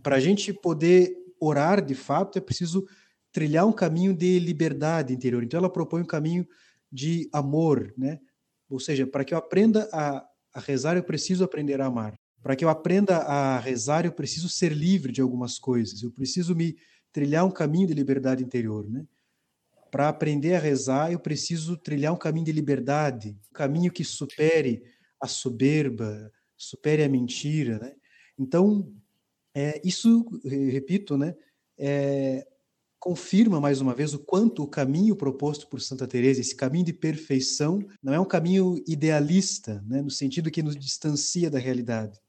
Para 0.01 0.17
a 0.17 0.19
gente 0.19 0.51
poder 0.51 1.15
orar 1.39 1.81
de 1.81 1.95
fato 1.95 2.37
é 2.37 2.41
preciso 2.41 2.85
trilhar 3.31 3.65
um 3.65 3.71
caminho 3.71 4.13
de 4.13 4.37
liberdade 4.37 5.13
interior. 5.13 5.41
Então 5.41 5.57
ela 5.59 5.71
propõe 5.71 6.01
um 6.01 6.05
caminho 6.05 6.45
de 6.91 7.29
amor, 7.31 7.93
né? 7.97 8.19
Ou 8.69 8.81
seja, 8.81 9.07
para 9.07 9.23
que 9.23 9.33
eu 9.33 9.37
aprenda 9.37 9.87
a, 9.93 10.27
a 10.53 10.59
rezar, 10.59 10.97
eu 10.97 11.03
preciso 11.03 11.45
aprender 11.45 11.79
a 11.79 11.85
amar. 11.85 12.19
Para 12.41 12.57
que 12.57 12.65
eu 12.65 12.69
aprenda 12.69 13.19
a 13.19 13.59
rezar, 13.59 14.05
eu 14.05 14.11
preciso 14.11 14.49
ser 14.49 14.73
livre 14.73 15.13
de 15.13 15.21
algumas 15.21 15.57
coisas. 15.57 16.03
Eu 16.03 16.11
preciso 16.11 16.53
me 16.53 16.75
trilhar 17.13 17.45
um 17.45 17.51
caminho 17.51 17.87
de 17.87 17.93
liberdade 17.93 18.43
interior, 18.43 18.85
né? 18.89 19.05
Para 19.93 20.09
aprender 20.09 20.55
a 20.55 20.59
rezar, 20.59 21.11
eu 21.11 21.19
preciso 21.19 21.77
trilhar 21.77 22.11
um 22.11 22.17
caminho 22.17 22.47
de 22.47 22.51
liberdade, 22.51 23.37
um 23.51 23.53
caminho 23.53 23.91
que 23.91 24.03
supere 24.03 24.81
a 25.21 25.27
soberba, 25.27 26.31
supere 26.57 27.03
a 27.03 27.07
mentira, 27.07 27.77
né? 27.77 27.93
Então, 28.35 28.91
é, 29.53 29.79
isso, 29.85 30.25
repito, 30.43 31.15
né, 31.15 31.35
é, 31.77 32.43
confirma 32.97 33.61
mais 33.61 33.81
uma 33.81 33.93
vez 33.93 34.15
o 34.15 34.19
quanto 34.19 34.63
o 34.63 34.67
caminho 34.67 35.15
proposto 35.15 35.67
por 35.67 35.79
Santa 35.79 36.07
Teresa, 36.07 36.41
esse 36.41 36.55
caminho 36.55 36.85
de 36.85 36.93
perfeição, 36.93 37.85
não 38.01 38.15
é 38.15 38.19
um 38.19 38.25
caminho 38.25 38.83
idealista, 38.87 39.79
né, 39.87 40.01
no 40.01 40.09
sentido 40.09 40.49
que 40.49 40.63
nos 40.63 40.75
distancia 40.75 41.51
da 41.51 41.59
realidade, 41.59 42.19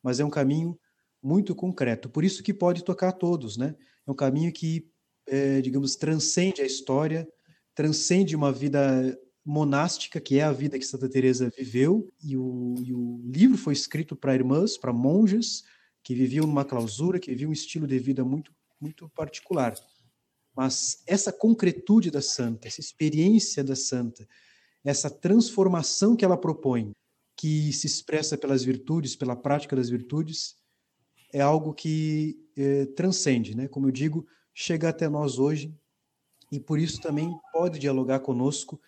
mas 0.00 0.20
é 0.20 0.24
um 0.24 0.30
caminho 0.30 0.78
muito 1.20 1.52
concreto. 1.52 2.08
Por 2.08 2.22
isso 2.22 2.44
que 2.44 2.54
pode 2.54 2.84
tocar 2.84 3.08
a 3.08 3.12
todos, 3.12 3.56
né? 3.56 3.74
É 4.06 4.10
um 4.10 4.14
caminho 4.14 4.52
que, 4.52 4.88
é, 5.26 5.60
digamos, 5.60 5.96
transcende 5.96 6.62
a 6.62 6.66
história, 6.66 7.28
transcende 7.74 8.36
uma 8.36 8.52
vida 8.52 9.18
monástica, 9.44 10.20
que 10.20 10.38
é 10.38 10.42
a 10.42 10.52
vida 10.52 10.78
que 10.78 10.84
Santa 10.84 11.08
Teresa 11.08 11.50
viveu, 11.56 12.12
e 12.22 12.36
o, 12.36 12.74
e 12.80 12.92
o 12.92 13.20
livro 13.24 13.58
foi 13.58 13.72
escrito 13.72 14.14
para 14.14 14.34
irmãs, 14.34 14.76
para 14.76 14.92
monjas, 14.92 15.64
que 16.02 16.14
viviam 16.14 16.46
numa 16.46 16.64
clausura, 16.64 17.18
que 17.18 17.30
viviam 17.30 17.50
um 17.50 17.52
estilo 17.52 17.86
de 17.86 17.98
vida 17.98 18.24
muito, 18.24 18.52
muito 18.80 19.08
particular. 19.10 19.74
Mas 20.54 21.02
essa 21.06 21.32
concretude 21.32 22.10
da 22.10 22.20
santa, 22.20 22.68
essa 22.68 22.80
experiência 22.80 23.64
da 23.64 23.74
santa, 23.74 24.28
essa 24.84 25.08
transformação 25.08 26.14
que 26.14 26.24
ela 26.24 26.36
propõe, 26.36 26.92
que 27.36 27.72
se 27.72 27.86
expressa 27.86 28.36
pelas 28.36 28.62
virtudes, 28.62 29.16
pela 29.16 29.34
prática 29.34 29.74
das 29.74 29.88
virtudes, 29.88 30.56
é 31.32 31.40
algo 31.40 31.72
que 31.72 32.38
é, 32.56 32.86
transcende, 32.86 33.56
né? 33.56 33.66
Como 33.68 33.86
eu 33.86 33.90
digo, 33.90 34.26
chega 34.54 34.88
até 34.88 35.08
nós 35.08 35.38
hoje 35.38 35.74
e 36.50 36.60
por 36.60 36.78
isso 36.78 37.00
também 37.00 37.34
pode 37.52 37.78
dialogar 37.78 38.20
conosco 38.20 38.80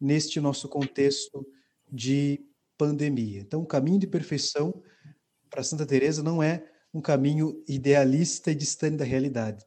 neste 0.00 0.40
nosso 0.40 0.68
contexto 0.68 1.46
de 1.90 2.40
pandemia. 2.78 3.40
Então, 3.40 3.60
o 3.60 3.66
caminho 3.66 3.98
de 3.98 4.06
perfeição 4.06 4.82
para 5.50 5.62
Santa 5.62 5.84
Teresa 5.84 6.22
não 6.22 6.42
é 6.42 6.64
um 6.94 7.00
caminho 7.00 7.62
idealista 7.68 8.50
e 8.50 8.54
distante 8.54 8.96
da 8.96 9.04
realidade. 9.04 9.64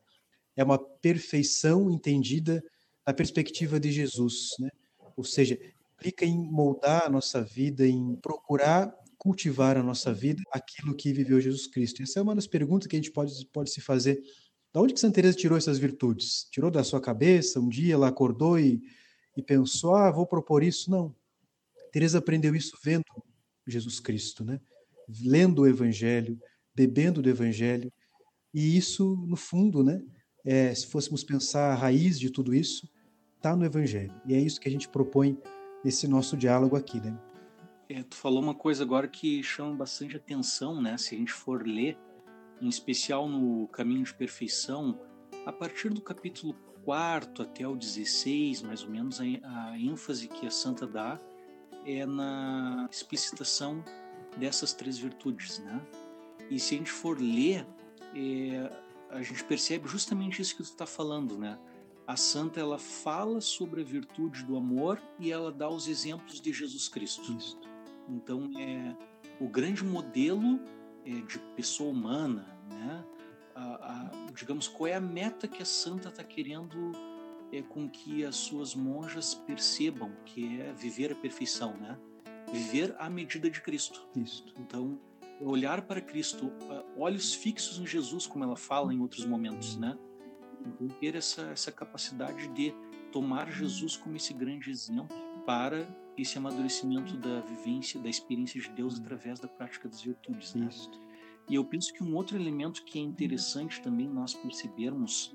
É 0.56 0.64
uma 0.64 0.80
perfeição 0.80 1.92
entendida 1.92 2.64
na 3.06 3.14
perspectiva 3.14 3.80
de 3.80 3.92
Jesus, 3.92 4.50
né? 4.60 4.70
Ou 5.16 5.24
seja, 5.24 5.60
implica 5.94 6.26
em 6.26 6.38
moldar 6.38 7.06
a 7.06 7.10
nossa 7.10 7.42
vida, 7.44 7.86
em 7.86 8.16
procurar 8.16 8.94
cultivar 9.24 9.78
a 9.78 9.84
nossa 9.84 10.14
vida 10.14 10.44
aquilo 10.52 10.94
que 10.94 11.14
viveu 11.14 11.40
Jesus 11.40 11.66
Cristo. 11.66 12.04
Essa 12.04 12.20
é 12.20 12.22
uma 12.22 12.36
das 12.36 12.46
perguntas 12.46 12.88
que 12.88 12.96
a 12.98 13.00
gente 13.00 13.12
pode, 13.12 13.34
pode 13.54 13.72
se 13.72 13.80
fazer. 13.80 14.22
Da 14.74 14.82
onde 14.82 14.94
que 14.94 15.00
Santa 15.00 15.16
Teresa 15.16 15.38
tirou 15.38 15.58
essas 15.58 15.78
virtudes? 15.78 16.48
Tirou 16.50 16.72
da 16.72 16.84
sua 16.84 17.00
cabeça? 17.00 17.60
Um 17.60 17.70
dia 17.70 17.94
ela 17.94 18.08
acordou 18.08 18.58
e, 18.58 18.82
e 19.38 19.42
pensou, 19.44 19.96
ah, 19.96 20.10
vou 20.10 20.26
propor 20.26 20.64
isso? 20.64 20.90
Não. 20.90 21.16
Teresa 21.92 22.18
aprendeu 22.18 22.56
isso 22.56 22.76
vendo 22.84 23.06
Jesus 23.68 24.00
Cristo, 24.00 24.44
né? 24.44 24.60
lendo 25.24 25.62
o 25.62 25.68
Evangelho, 25.68 26.40
bebendo 26.74 27.22
do 27.22 27.30
Evangelho. 27.30 27.92
E 28.54 28.76
isso, 28.76 29.16
no 29.28 29.36
fundo, 29.36 29.84
né, 29.84 30.02
é, 30.46 30.74
se 30.74 30.88
fôssemos 30.88 31.24
pensar 31.24 31.72
a 31.72 31.76
raiz 31.76 32.20
de 32.20 32.30
tudo 32.30 32.54
isso, 32.54 32.90
está 33.36 33.56
no 33.56 33.66
Evangelho. 33.66 34.14
E 34.26 34.34
é 34.34 34.40
isso 34.40 34.60
que 34.60 34.68
a 34.68 34.72
gente 34.72 34.90
propõe 34.90 35.38
nesse 35.84 36.08
nosso 36.08 36.36
diálogo 36.38 36.76
aqui. 36.76 37.00
Né? 37.00 37.18
É, 37.90 38.04
tu 38.04 38.16
falou 38.16 38.42
uma 38.42 38.56
coisa 38.56 38.84
agora 38.84 39.08
que 39.08 39.44
chama 39.44 39.76
bastante 39.76 40.16
atenção, 40.16 40.82
né? 40.82 40.98
Se 40.98 41.16
a 41.16 41.18
gente 41.18 41.32
for 41.32 41.68
ler, 41.68 41.98
em 42.62 42.68
especial 42.68 43.28
no 43.28 43.68
Caminho 43.68 44.04
de 44.04 44.14
Perfeição, 44.14 45.00
a 45.46 45.52
partir 45.52 45.90
do 45.90 46.02
capítulo 46.02 46.56
4 46.86 47.44
até 47.44 47.68
o 47.68 47.76
16, 47.76 48.62
mais 48.62 48.84
ou 48.84 48.90
menos, 48.90 49.20
a, 49.20 49.24
a 49.72 49.80
ênfase 49.80 50.28
que 50.28 50.46
a 50.46 50.52
santa 50.52 50.86
dá 50.86 51.20
é 51.86 52.06
na 52.06 52.88
explicitação 52.92 53.84
dessas 54.38 54.74
três 54.74 54.98
virtudes, 54.98 55.60
né? 55.60 55.82
E 56.50 56.60
se 56.60 56.76
a 56.76 56.78
gente 56.78 56.92
for 56.92 57.20
ler, 57.20 57.66
é, 58.16 58.70
a 59.10 59.22
gente 59.22 59.44
percebe 59.44 59.88
justamente 59.88 60.42
isso 60.42 60.56
que 60.56 60.64
tu 60.64 60.70
está 60.70 60.86
falando, 60.86 61.38
né? 61.38 61.58
A 62.06 62.18
santa 62.18 62.60
ela 62.60 62.78
fala 62.78 63.40
sobre 63.40 63.82
a 63.82 63.84
virtude 63.84 64.44
do 64.44 64.58
amor 64.58 65.02
e 65.20 65.32
ela 65.32 65.52
dá 65.52 65.70
os 65.70 65.88
exemplos 65.88 66.42
de 66.42 66.52
Jesus 66.52 66.90
Cristo. 66.90 67.32
Isso. 67.38 67.58
Então 68.10 68.52
é 68.58 68.96
o 69.40 69.48
grande 69.48 69.84
modelo 69.84 70.60
de 71.04 71.40
pessoa 71.56 71.92
humana, 71.92 72.48
né? 72.70 73.04
A, 73.56 73.62
a, 73.62 74.32
digamos 74.34 74.68
qual 74.68 74.88
é 74.88 74.96
a 74.96 75.02
meta 75.02 75.48
que 75.48 75.62
a 75.62 75.66
santa 75.66 76.10
está 76.10 76.24
querendo 76.24 76.92
é 77.52 77.62
com 77.62 77.88
que 77.88 78.26
as 78.26 78.36
suas 78.36 78.74
monjas 78.74 79.36
percebam 79.36 80.12
que 80.26 80.60
é 80.60 80.74
viver 80.74 81.12
a 81.12 81.16
perfeição, 81.16 81.78
né? 81.78 82.00
viver 82.54 82.96
à 83.00 83.10
medida 83.10 83.50
de 83.50 83.62
Cristo. 83.62 84.08
Então, 84.60 85.00
olhar 85.42 85.82
para 85.82 86.00
Cristo, 86.00 86.52
olhos 86.96 87.34
fixos 87.34 87.80
em 87.80 87.88
Jesus, 87.88 88.28
como 88.28 88.44
ela 88.44 88.56
fala 88.56 88.94
em 88.94 89.00
outros 89.00 89.26
momentos, 89.26 89.76
né? 89.76 89.98
Então, 90.66 90.88
ter 91.00 91.16
essa, 91.16 91.42
essa 91.48 91.72
capacidade 91.72 92.48
de 92.50 92.74
tomar 93.12 93.52
Jesus 93.52 93.98
como 93.98 94.16
esse 94.16 94.34
grande 94.34 94.70
exemplo 94.70 95.16
para 95.46 95.86
esse 96.18 96.38
amadurecimento 96.38 97.18
da 97.18 97.42
vivência, 97.42 98.00
da 98.00 98.10
experiência 98.10 98.62
de 98.62 98.70
Deus 98.70 99.00
através 99.00 99.40
da 99.40 99.48
prática 99.48 99.88
das 99.88 100.02
virtudes, 100.02 100.54
né? 100.54 100.68
Isso. 100.70 100.92
E 101.50 101.56
eu 101.56 101.66
penso 101.66 101.94
que 101.94 102.04
um 102.04 102.16
outro 102.16 102.38
elemento 102.38 102.84
que 102.84 102.98
é 102.98 103.02
interessante 103.02 103.82
também 103.82 104.08
nós 104.08 104.34
percebermos 104.34 105.34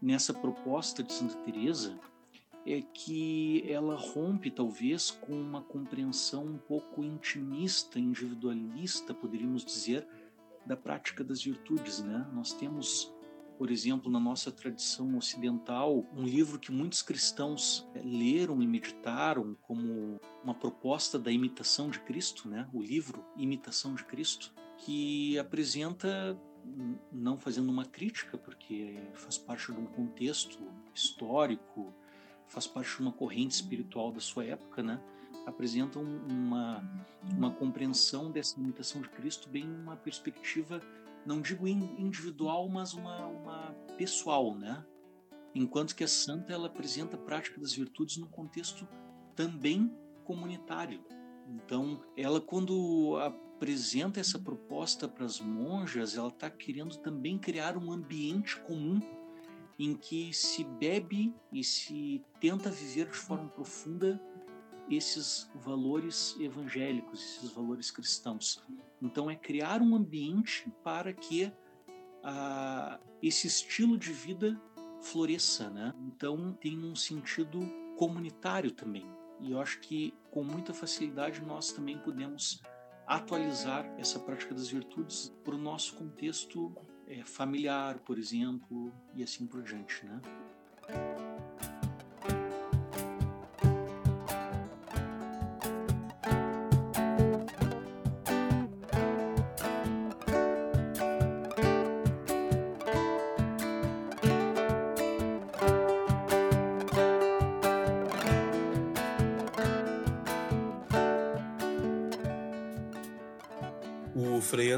nessa 0.00 0.32
proposta 0.32 1.02
de 1.02 1.12
Santa 1.12 1.36
Teresa 1.38 1.98
é 2.64 2.80
que 2.82 3.64
ela 3.70 3.94
rompe 3.94 4.50
talvez 4.50 5.10
com 5.10 5.32
uma 5.40 5.62
compreensão 5.62 6.44
um 6.44 6.58
pouco 6.58 7.04
intimista, 7.04 7.98
individualista, 7.98 9.14
poderíamos 9.14 9.64
dizer, 9.64 10.06
da 10.64 10.76
prática 10.76 11.22
das 11.22 11.42
virtudes, 11.42 12.02
né? 12.02 12.26
Nós 12.32 12.52
temos, 12.52 13.14
por 13.56 13.70
exemplo, 13.70 14.10
na 14.10 14.20
nossa 14.20 14.52
tradição 14.52 15.16
ocidental, 15.16 16.04
um 16.14 16.24
livro 16.24 16.58
que 16.58 16.70
muitos 16.70 17.02
cristãos 17.02 17.88
eh, 17.94 18.02
leram 18.04 18.62
e 18.62 18.66
meditaram 18.66 19.56
como 19.62 20.20
uma 20.42 20.54
proposta 20.54 21.18
da 21.18 21.30
imitação 21.30 21.88
de 21.88 22.00
Cristo, 22.00 22.48
né? 22.48 22.68
O 22.72 22.82
livro 22.82 23.24
Imitação 23.36 23.94
de 23.94 24.04
Cristo, 24.04 24.52
que 24.78 25.38
apresenta 25.38 26.38
não 27.12 27.38
fazendo 27.38 27.70
uma 27.70 27.84
crítica, 27.84 28.36
porque 28.36 28.98
faz 29.14 29.38
parte 29.38 29.72
de 29.72 29.78
um 29.78 29.86
contexto 29.86 30.58
histórico, 30.92 31.94
faz 32.48 32.66
parte 32.66 32.96
de 32.96 33.02
uma 33.02 33.12
corrente 33.12 33.54
espiritual 33.54 34.10
da 34.10 34.20
sua 34.20 34.44
época, 34.44 34.82
né? 34.82 35.00
apresentam 35.46 36.02
uma, 36.02 36.84
uma 37.36 37.52
compreensão 37.52 38.30
dessa 38.30 38.58
imitação 38.58 39.00
de 39.00 39.08
Cristo 39.08 39.48
bem 39.48 39.64
uma 39.64 39.96
perspectiva, 39.96 40.80
não 41.26 41.40
digo 41.40 41.66
individual, 41.66 42.68
mas 42.68 42.94
uma, 42.94 43.26
uma 43.26 43.74
pessoal, 43.98 44.54
né? 44.54 44.84
Enquanto 45.54 45.94
que 45.94 46.04
a 46.04 46.08
santa 46.08 46.52
ela 46.52 46.68
apresenta 46.68 47.16
a 47.16 47.18
prática 47.18 47.60
das 47.60 47.72
virtudes 47.72 48.16
no 48.18 48.28
contexto 48.28 48.86
também 49.34 49.92
comunitário. 50.24 51.04
Então, 51.48 52.02
ela 52.16 52.40
quando 52.40 53.16
apresenta 53.18 54.20
essa 54.20 54.38
proposta 54.38 55.08
para 55.08 55.24
as 55.24 55.40
monjas, 55.40 56.16
ela 56.16 56.28
está 56.28 56.50
querendo 56.50 56.96
também 56.98 57.38
criar 57.38 57.76
um 57.76 57.90
ambiente 57.90 58.60
comum 58.60 59.00
em 59.78 59.94
que 59.94 60.32
se 60.32 60.64
bebe 60.64 61.34
e 61.52 61.62
se 61.62 62.22
tenta 62.40 62.70
viver 62.70 63.06
de 63.10 63.16
forma 63.16 63.48
profunda 63.48 64.20
esses 64.88 65.50
valores 65.54 66.36
evangélicos, 66.38 67.20
esses 67.20 67.50
valores 67.50 67.90
cristãos. 67.90 68.62
Então, 69.00 69.30
é 69.30 69.36
criar 69.36 69.82
um 69.82 69.94
ambiente 69.94 70.70
para 70.82 71.12
que 71.12 71.52
ah, 72.24 72.98
esse 73.22 73.46
estilo 73.46 73.96
de 73.98 74.12
vida 74.12 74.60
floresça, 75.02 75.70
né? 75.70 75.94
Então, 76.06 76.52
tem 76.60 76.78
um 76.78 76.94
sentido 76.94 77.60
comunitário 77.96 78.70
também. 78.70 79.06
E 79.40 79.52
eu 79.52 79.60
acho 79.60 79.80
que 79.80 80.14
com 80.30 80.42
muita 80.42 80.72
facilidade 80.72 81.42
nós 81.42 81.72
também 81.72 81.98
podemos 81.98 82.62
atualizar 83.06 83.86
essa 83.98 84.18
prática 84.18 84.54
das 84.54 84.68
virtudes 84.68 85.32
para 85.44 85.54
o 85.54 85.58
nosso 85.58 85.94
contexto 85.94 86.74
é, 87.06 87.22
familiar, 87.24 88.00
por 88.00 88.18
exemplo, 88.18 88.92
e 89.14 89.22
assim 89.22 89.46
por 89.46 89.62
diante, 89.62 90.04
né? 90.04 90.20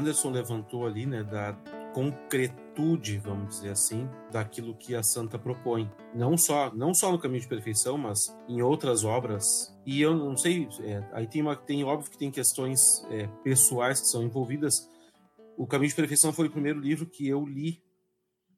Anderson 0.09 0.31
levantou 0.31 0.87
ali, 0.87 1.05
né, 1.05 1.23
da 1.23 1.53
concretude, 1.93 3.19
vamos 3.19 3.55
dizer 3.55 3.69
assim, 3.69 4.09
daquilo 4.31 4.75
que 4.75 4.95
a 4.95 5.03
santa 5.03 5.37
propõe. 5.37 5.89
Não 6.15 6.35
só, 6.35 6.73
não 6.73 6.93
só 6.95 7.11
no 7.11 7.19
caminho 7.19 7.41
de 7.41 7.47
perfeição, 7.47 7.95
mas 7.95 8.35
em 8.47 8.61
outras 8.61 9.03
obras. 9.03 9.45
E 9.85 10.01
eu 10.01 10.15
não 10.15 10.35
sei, 10.35 10.67
é, 10.81 11.07
aí 11.13 11.27
tem, 11.27 11.41
uma, 11.43 11.55
tem 11.55 11.83
óbvio 11.83 12.09
que 12.09 12.17
tem 12.17 12.31
questões 12.31 13.03
é, 13.11 13.27
pessoais 13.43 14.01
que 14.01 14.07
são 14.07 14.23
envolvidas. 14.23 14.89
O 15.55 15.67
Caminho 15.67 15.89
de 15.89 15.95
Perfeição 15.95 16.33
foi 16.33 16.47
o 16.47 16.51
primeiro 16.51 16.79
livro 16.79 17.05
que 17.05 17.27
eu 17.27 17.45
li 17.45 17.83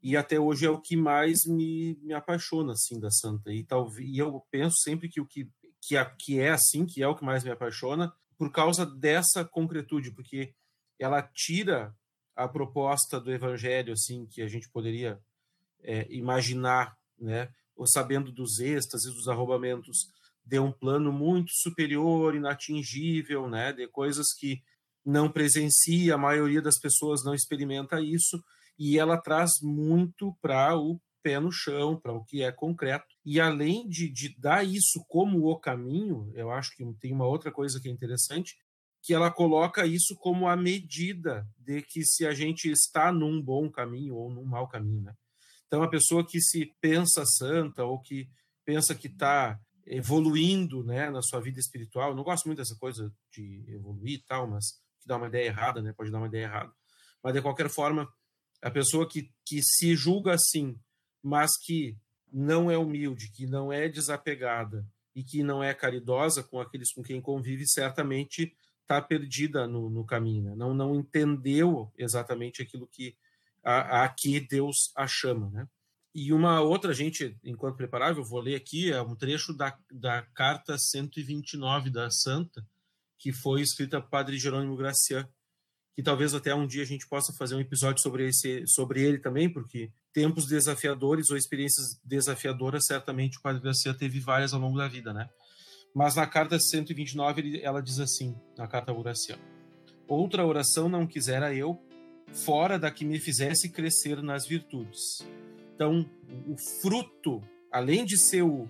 e 0.01 0.15
até 0.15 0.39
hoje 0.39 0.65
é 0.65 0.69
o 0.69 0.79
que 0.79 0.95
mais 0.95 1.45
me, 1.45 1.97
me 2.01 2.13
apaixona 2.13 2.73
assim 2.73 2.97
da 2.99 3.09
santa. 3.09 3.51
E 3.51 3.63
talvez 3.63 4.07
e 4.07 4.19
eu 4.19 4.41
penso 4.49 4.77
sempre 4.83 5.09
que 5.09 5.19
o 5.19 5.25
que 5.25 5.49
que, 5.81 5.95
que 6.19 6.39
é 6.39 6.51
assim, 6.51 6.85
que 6.85 7.01
é 7.01 7.07
o 7.07 7.15
que 7.15 7.25
mais 7.25 7.43
me 7.43 7.49
apaixona, 7.49 8.13
por 8.37 8.51
causa 8.51 8.85
dessa 8.85 9.43
concretude, 9.43 10.11
porque 10.11 10.53
ela 11.03 11.21
tira 11.21 11.95
a 12.35 12.47
proposta 12.47 13.19
do 13.19 13.31
evangelho 13.31 13.93
assim 13.93 14.25
que 14.25 14.41
a 14.41 14.47
gente 14.47 14.69
poderia 14.69 15.19
é, 15.83 16.07
imaginar, 16.09 16.97
né, 17.19 17.49
ou 17.75 17.87
sabendo 17.87 18.31
dos 18.31 18.59
êxtases, 18.59 19.13
dos 19.13 19.27
arrombamentos, 19.27 20.07
de 20.43 20.59
um 20.59 20.71
plano 20.71 21.11
muito 21.11 21.51
superior, 21.53 22.35
inatingível, 22.35 23.47
né, 23.47 23.73
de 23.73 23.87
coisas 23.87 24.33
que 24.33 24.61
não 25.05 25.31
presencia, 25.31 26.15
a 26.15 26.17
maioria 26.17 26.61
das 26.61 26.79
pessoas 26.79 27.23
não 27.23 27.33
experimenta 27.33 27.99
isso, 28.01 28.41
e 28.77 28.97
ela 28.97 29.17
traz 29.17 29.51
muito 29.61 30.35
para 30.41 30.77
o 30.77 30.99
pé 31.23 31.39
no 31.39 31.51
chão, 31.51 31.99
para 31.99 32.13
o 32.13 32.23
que 32.23 32.41
é 32.41 32.51
concreto. 32.51 33.05
E 33.23 33.39
além 33.39 33.87
de, 33.87 34.09
de 34.09 34.35
dar 34.39 34.65
isso 34.65 35.03
como 35.07 35.47
o 35.47 35.59
caminho, 35.59 36.31
eu 36.33 36.51
acho 36.51 36.75
que 36.75 36.83
tem 36.99 37.13
uma 37.13 37.27
outra 37.27 37.51
coisa 37.51 37.79
que 37.79 37.87
é 37.87 37.91
interessante, 37.91 38.57
que 39.01 39.13
ela 39.13 39.31
coloca 39.31 39.85
isso 39.85 40.15
como 40.15 40.47
a 40.47 40.55
medida 40.55 41.47
de 41.57 41.81
que 41.81 42.05
se 42.05 42.25
a 42.25 42.33
gente 42.33 42.69
está 42.69 43.11
num 43.11 43.41
bom 43.41 43.69
caminho 43.69 44.15
ou 44.15 44.29
num 44.29 44.45
mau 44.45 44.67
caminho, 44.67 45.01
né? 45.01 45.15
Então 45.65 45.81
a 45.81 45.89
pessoa 45.89 46.25
que 46.25 46.39
se 46.39 46.75
pensa 46.79 47.25
santa 47.25 47.83
ou 47.83 47.99
que 47.99 48.29
pensa 48.63 48.93
que 48.93 49.07
está 49.07 49.59
evoluindo, 49.85 50.83
né, 50.83 51.09
na 51.09 51.21
sua 51.21 51.39
vida 51.41 51.59
espiritual, 51.59 52.15
não 52.15 52.23
gosto 52.23 52.45
muito 52.45 52.59
dessa 52.59 52.75
coisa 52.75 53.11
de 53.31 53.65
evoluir 53.67 54.19
e 54.19 54.23
tal, 54.23 54.47
mas 54.47 54.73
que 54.99 55.07
dá 55.07 55.17
uma 55.17 55.27
ideia 55.27 55.47
errada, 55.47 55.81
né? 55.81 55.93
Pode 55.93 56.11
dar 56.11 56.19
uma 56.19 56.27
ideia 56.27 56.43
errada. 56.43 56.71
Mas 57.23 57.33
de 57.33 57.41
qualquer 57.41 57.69
forma, 57.69 58.11
a 58.61 58.69
pessoa 58.69 59.07
que, 59.07 59.31
que 59.45 59.61
se 59.63 59.95
julga 59.95 60.33
assim, 60.33 60.79
mas 61.23 61.51
que 61.57 61.97
não 62.31 62.69
é 62.69 62.77
humilde, 62.77 63.31
que 63.31 63.47
não 63.47 63.71
é 63.71 63.89
desapegada 63.89 64.85
e 65.15 65.23
que 65.23 65.43
não 65.43 65.63
é 65.63 65.73
caridosa 65.73 66.43
com 66.43 66.59
aqueles 66.59 66.93
com 66.93 67.01
quem 67.01 67.19
convive, 67.19 67.67
certamente 67.67 68.55
está 68.81 69.01
perdida 69.01 69.67
no, 69.67 69.89
no 69.89 70.05
caminho, 70.05 70.43
né? 70.43 70.55
não, 70.55 70.73
não 70.73 70.95
entendeu 70.95 71.91
exatamente 71.97 72.61
aquilo 72.61 72.87
que 72.87 73.15
a, 73.63 74.03
a 74.03 74.09
que 74.09 74.39
Deus 74.39 74.91
a 74.95 75.07
chama. 75.07 75.49
Né? 75.51 75.67
E 76.13 76.33
uma 76.33 76.59
outra, 76.59 76.93
gente, 76.93 77.37
enquanto 77.43 77.77
preparável, 77.77 78.23
vou 78.23 78.41
ler 78.41 78.55
aqui, 78.55 78.91
é 78.91 79.01
um 79.01 79.15
trecho 79.15 79.53
da, 79.53 79.77
da 79.89 80.23
carta 80.33 80.77
129 80.77 81.89
da 81.89 82.09
Santa, 82.09 82.65
que 83.17 83.31
foi 83.31 83.61
escrita 83.61 84.01
por 84.01 84.09
Padre 84.09 84.37
Jerônimo 84.37 84.75
Gracian, 84.75 85.27
que 85.95 86.03
talvez 86.03 86.33
até 86.33 86.53
um 86.53 86.67
dia 86.67 86.83
a 86.83 86.85
gente 86.85 87.07
possa 87.07 87.31
fazer 87.33 87.55
um 87.55 87.59
episódio 87.59 88.01
sobre, 88.01 88.27
esse, 88.27 88.65
sobre 88.65 89.01
ele 89.01 89.19
também, 89.19 89.49
porque 89.49 89.91
tempos 90.11 90.47
desafiadores 90.47 91.29
ou 91.29 91.37
experiências 91.37 91.99
desafiadoras, 92.03 92.85
certamente 92.85 93.37
o 93.37 93.41
Padre 93.41 93.61
Gracian 93.61 93.93
teve 93.93 94.19
várias 94.19 94.53
ao 94.53 94.59
longo 94.59 94.77
da 94.77 94.87
vida, 94.87 95.13
né? 95.13 95.29
Mas 95.93 96.15
na 96.15 96.25
carta 96.25 96.57
129 96.57 97.61
ela 97.61 97.81
diz 97.81 97.99
assim, 97.99 98.35
na 98.57 98.67
carta 98.67 98.93
oração: 98.93 99.37
Outra 100.07 100.45
oração 100.45 100.87
não 100.87 101.05
quisera 101.05 101.53
eu, 101.53 101.79
fora 102.33 102.79
da 102.79 102.89
que 102.89 103.05
me 103.05 103.19
fizesse 103.19 103.69
crescer 103.69 104.21
nas 104.21 104.47
virtudes. 104.47 105.25
Então, 105.75 106.05
o 106.47 106.55
fruto, 106.81 107.41
além 107.71 108.05
de 108.05 108.17
ser 108.17 108.43
o, 108.43 108.67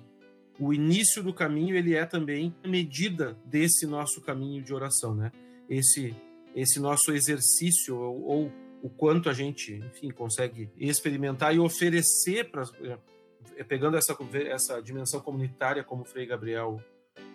o 0.60 0.74
início 0.74 1.22
do 1.22 1.34
caminho, 1.34 1.76
ele 1.76 1.94
é 1.94 2.06
também 2.06 2.56
a 2.64 2.68
medida 2.68 3.38
desse 3.46 3.86
nosso 3.86 4.22
caminho 4.22 4.64
de 4.64 4.74
oração, 4.74 5.14
né? 5.14 5.32
Esse, 5.70 6.16
esse 6.56 6.80
nosso 6.80 7.12
exercício, 7.12 7.98
ou, 7.98 8.24
ou 8.24 8.52
o 8.82 8.90
quanto 8.90 9.30
a 9.30 9.34
gente, 9.34 9.74
enfim, 9.74 10.10
consegue 10.10 10.70
experimentar 10.78 11.56
e 11.56 11.60
oferecer 11.60 12.50
para 12.50 12.64
é, 13.56 13.64
pegando 13.64 13.98
essa, 13.98 14.18
essa 14.48 14.82
dimensão 14.82 15.20
comunitária, 15.20 15.84
como 15.84 16.02
o 16.02 16.06
Frei 16.06 16.26
Gabriel 16.26 16.82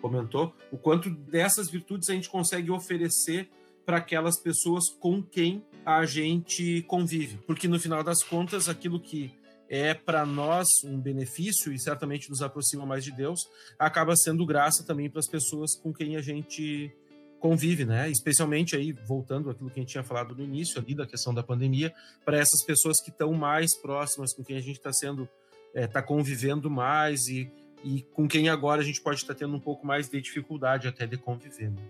comentou, 0.01 0.53
o 0.71 0.77
quanto 0.77 1.09
dessas 1.09 1.69
virtudes 1.69 2.09
a 2.09 2.13
gente 2.13 2.29
consegue 2.29 2.71
oferecer 2.71 3.49
para 3.85 3.97
aquelas 3.97 4.39
pessoas 4.39 4.89
com 4.89 5.23
quem 5.23 5.65
a 5.85 6.05
gente 6.05 6.83
convive. 6.83 7.37
Porque 7.47 7.67
no 7.67 7.79
final 7.79 8.03
das 8.03 8.21
contas, 8.21 8.67
aquilo 8.67 8.99
que 8.99 9.33
é 9.69 9.93
para 9.93 10.25
nós 10.25 10.67
um 10.83 10.99
benefício 10.99 11.71
e 11.71 11.79
certamente 11.79 12.29
nos 12.29 12.41
aproxima 12.41 12.85
mais 12.85 13.03
de 13.03 13.11
Deus, 13.11 13.39
acaba 13.77 14.15
sendo 14.15 14.45
graça 14.45 14.83
também 14.85 15.09
para 15.09 15.19
as 15.19 15.27
pessoas 15.27 15.75
com 15.75 15.93
quem 15.93 16.15
a 16.15 16.21
gente 16.21 16.93
convive, 17.39 17.85
né? 17.85 18.09
Especialmente 18.09 18.75
aí 18.75 18.91
voltando 18.91 19.49
àquilo 19.49 19.69
que 19.69 19.79
a 19.79 19.81
gente 19.81 19.91
tinha 19.91 20.03
falado 20.03 20.35
no 20.35 20.43
início 20.43 20.79
ali 20.81 20.95
da 20.95 21.05
questão 21.05 21.33
da 21.33 21.43
pandemia, 21.43 21.93
para 22.25 22.37
essas 22.37 22.63
pessoas 22.65 23.01
que 23.01 23.09
estão 23.09 23.31
mais 23.33 23.75
próximas, 23.79 24.33
com 24.33 24.43
quem 24.43 24.57
a 24.57 24.61
gente 24.61 24.77
está 24.77 24.91
sendo, 24.91 25.29
está 25.73 25.99
é, 25.99 26.03
convivendo 26.03 26.69
mais 26.69 27.27
e 27.27 27.51
e 27.83 28.01
com 28.13 28.27
quem 28.27 28.49
agora 28.49 28.81
a 28.81 28.83
gente 28.83 29.01
pode 29.01 29.21
estar 29.21 29.35
tendo 29.35 29.55
um 29.55 29.59
pouco 29.59 29.85
mais 29.85 30.09
de 30.09 30.19
dificuldade 30.21 30.87
até 30.87 31.05
de 31.05 31.17
conviver. 31.17 31.69
Né? 31.69 31.81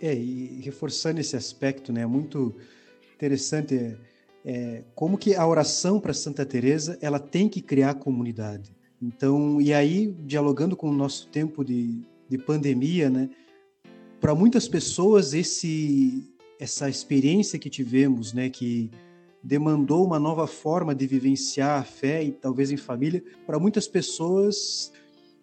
É, 0.00 0.14
e 0.14 0.60
reforçando 0.62 1.20
esse 1.20 1.36
aspecto, 1.36 1.92
né, 1.92 2.04
muito 2.06 2.54
interessante 3.14 3.76
é, 3.76 3.96
é 4.44 4.84
como 4.94 5.16
que 5.16 5.34
a 5.34 5.46
oração 5.46 6.00
para 6.00 6.12
Santa 6.12 6.44
Teresa 6.44 6.98
ela 7.00 7.18
tem 7.18 7.48
que 7.48 7.60
criar 7.60 7.94
comunidade. 7.94 8.74
Então, 9.00 9.60
e 9.60 9.72
aí 9.72 10.14
dialogando 10.20 10.76
com 10.76 10.88
o 10.88 10.94
nosso 10.94 11.28
tempo 11.28 11.64
de, 11.64 12.02
de 12.28 12.38
pandemia, 12.38 13.08
né, 13.10 13.30
para 14.20 14.34
muitas 14.34 14.68
pessoas 14.68 15.34
esse 15.34 16.28
essa 16.60 16.88
experiência 16.88 17.58
que 17.58 17.68
tivemos, 17.68 18.32
né, 18.32 18.48
que 18.48 18.88
demandou 19.42 20.06
uma 20.06 20.18
nova 20.18 20.46
forma 20.46 20.94
de 20.94 21.06
vivenciar 21.06 21.80
a 21.80 21.84
fé 21.84 22.22
e 22.22 22.32
talvez 22.32 22.70
em 22.70 22.76
família. 22.76 23.22
Para 23.46 23.58
muitas 23.58 23.88
pessoas, 23.88 24.92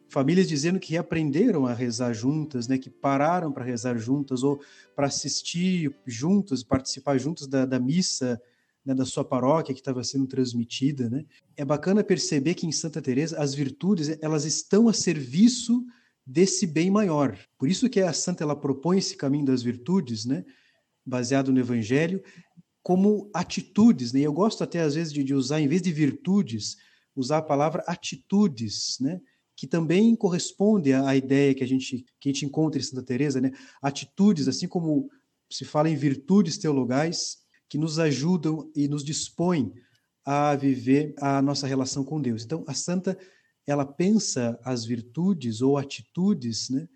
famílias 0.08 0.48
dizendo 0.48 0.80
que 0.80 0.92
reaprenderam 0.92 1.66
a 1.66 1.74
rezar 1.74 2.14
juntas, 2.14 2.68
né, 2.68 2.78
que 2.78 2.90
pararam 2.90 3.52
para 3.52 3.66
rezar 3.66 3.98
juntas 3.98 4.44
ou 4.44 4.60
para 4.96 5.08
assistir 5.08 5.94
juntas, 6.06 6.64
participar 6.64 7.18
juntas 7.18 7.48
da, 7.48 7.66
da 7.66 7.80
missa 7.80 8.42
né, 8.86 8.94
da 8.96 9.06
sua 9.06 9.24
paróquia 9.24 9.74
que 9.74 9.82
estava 9.82 10.04
sendo 10.04 10.26
transmitida, 10.26 11.10
né? 11.10 11.26
É 11.56 11.66
bacana 11.66 12.04
perceber 12.04 12.56
que 12.56 12.66
em 12.66 12.72
Santa 12.72 13.02
Teresa 13.02 13.38
as 13.38 13.54
virtudes 13.54 14.18
elas 14.22 14.46
estão 14.46 14.88
a 14.88 14.94
serviço 14.94 15.86
desse 16.26 16.66
bem 16.66 16.90
maior. 16.90 17.38
Por 17.58 17.68
isso 17.68 17.90
que 17.90 18.00
a 18.00 18.14
santa 18.14 18.44
ela 18.44 18.56
propõe 18.56 18.98
esse 18.98 19.16
caminho 19.16 19.46
das 19.46 19.62
virtudes, 19.62 20.26
né? 20.26 20.46
Baseado 21.06 21.52
no 21.52 21.60
Evangelho, 21.60 22.22
como 22.84 23.30
atitudes, 23.34 24.14
né? 24.14 24.22
Eu 24.22 24.34
gosto 24.34 24.64
até 24.64 24.82
às 24.82 24.96
vezes 24.96 25.14
de, 25.14 25.24
de, 25.24 25.34
usar, 25.34 25.60
em 25.60 25.68
vez 25.68 25.82
de 25.82 25.92
virtudes, 25.92 26.78
usar 27.16 27.40
a 27.40 27.42
palavra 27.42 27.84
atitudes, 27.88 28.98
né? 29.00 29.20
Que 29.56 29.68
também 29.68 30.16
corresponde 30.16 30.94
à 30.94 31.16
ideia 31.16 31.54
que 31.54 31.64
a 31.64 31.68
gente 31.68 32.06
que 32.20 32.30
a 32.30 32.32
gente 32.32 32.46
encontra 32.46 32.80
em 32.80 32.84
Santa 32.84 33.04
Teresa, 33.04 33.42
né? 33.42 33.52
Atitudes, 33.82 34.48
assim 34.48 34.68
como 34.68 35.10
se 35.52 35.66
fala 35.66 35.90
em 35.90 35.96
virtudes 35.96 36.58
teologais, 36.58 37.38
que 37.68 37.78
nos 37.78 38.00
ajudam 38.00 38.72
e 38.76 38.88
nos 38.88 39.04
dispõem 39.04 39.74
a 40.26 40.56
viver 40.56 41.14
a 41.18 41.42
nossa 41.42 41.66
relação 41.66 42.04
com 42.04 42.22
Deus. 42.22 42.44
Então, 42.44 42.64
a 42.68 42.74
santa, 42.74 43.18
ela 43.66 43.86
pensa 43.86 44.60
as 44.64 44.86
virtudes 44.86 45.62
ou 45.62 45.78
atitudes, 45.78 46.70
né, 46.70 46.88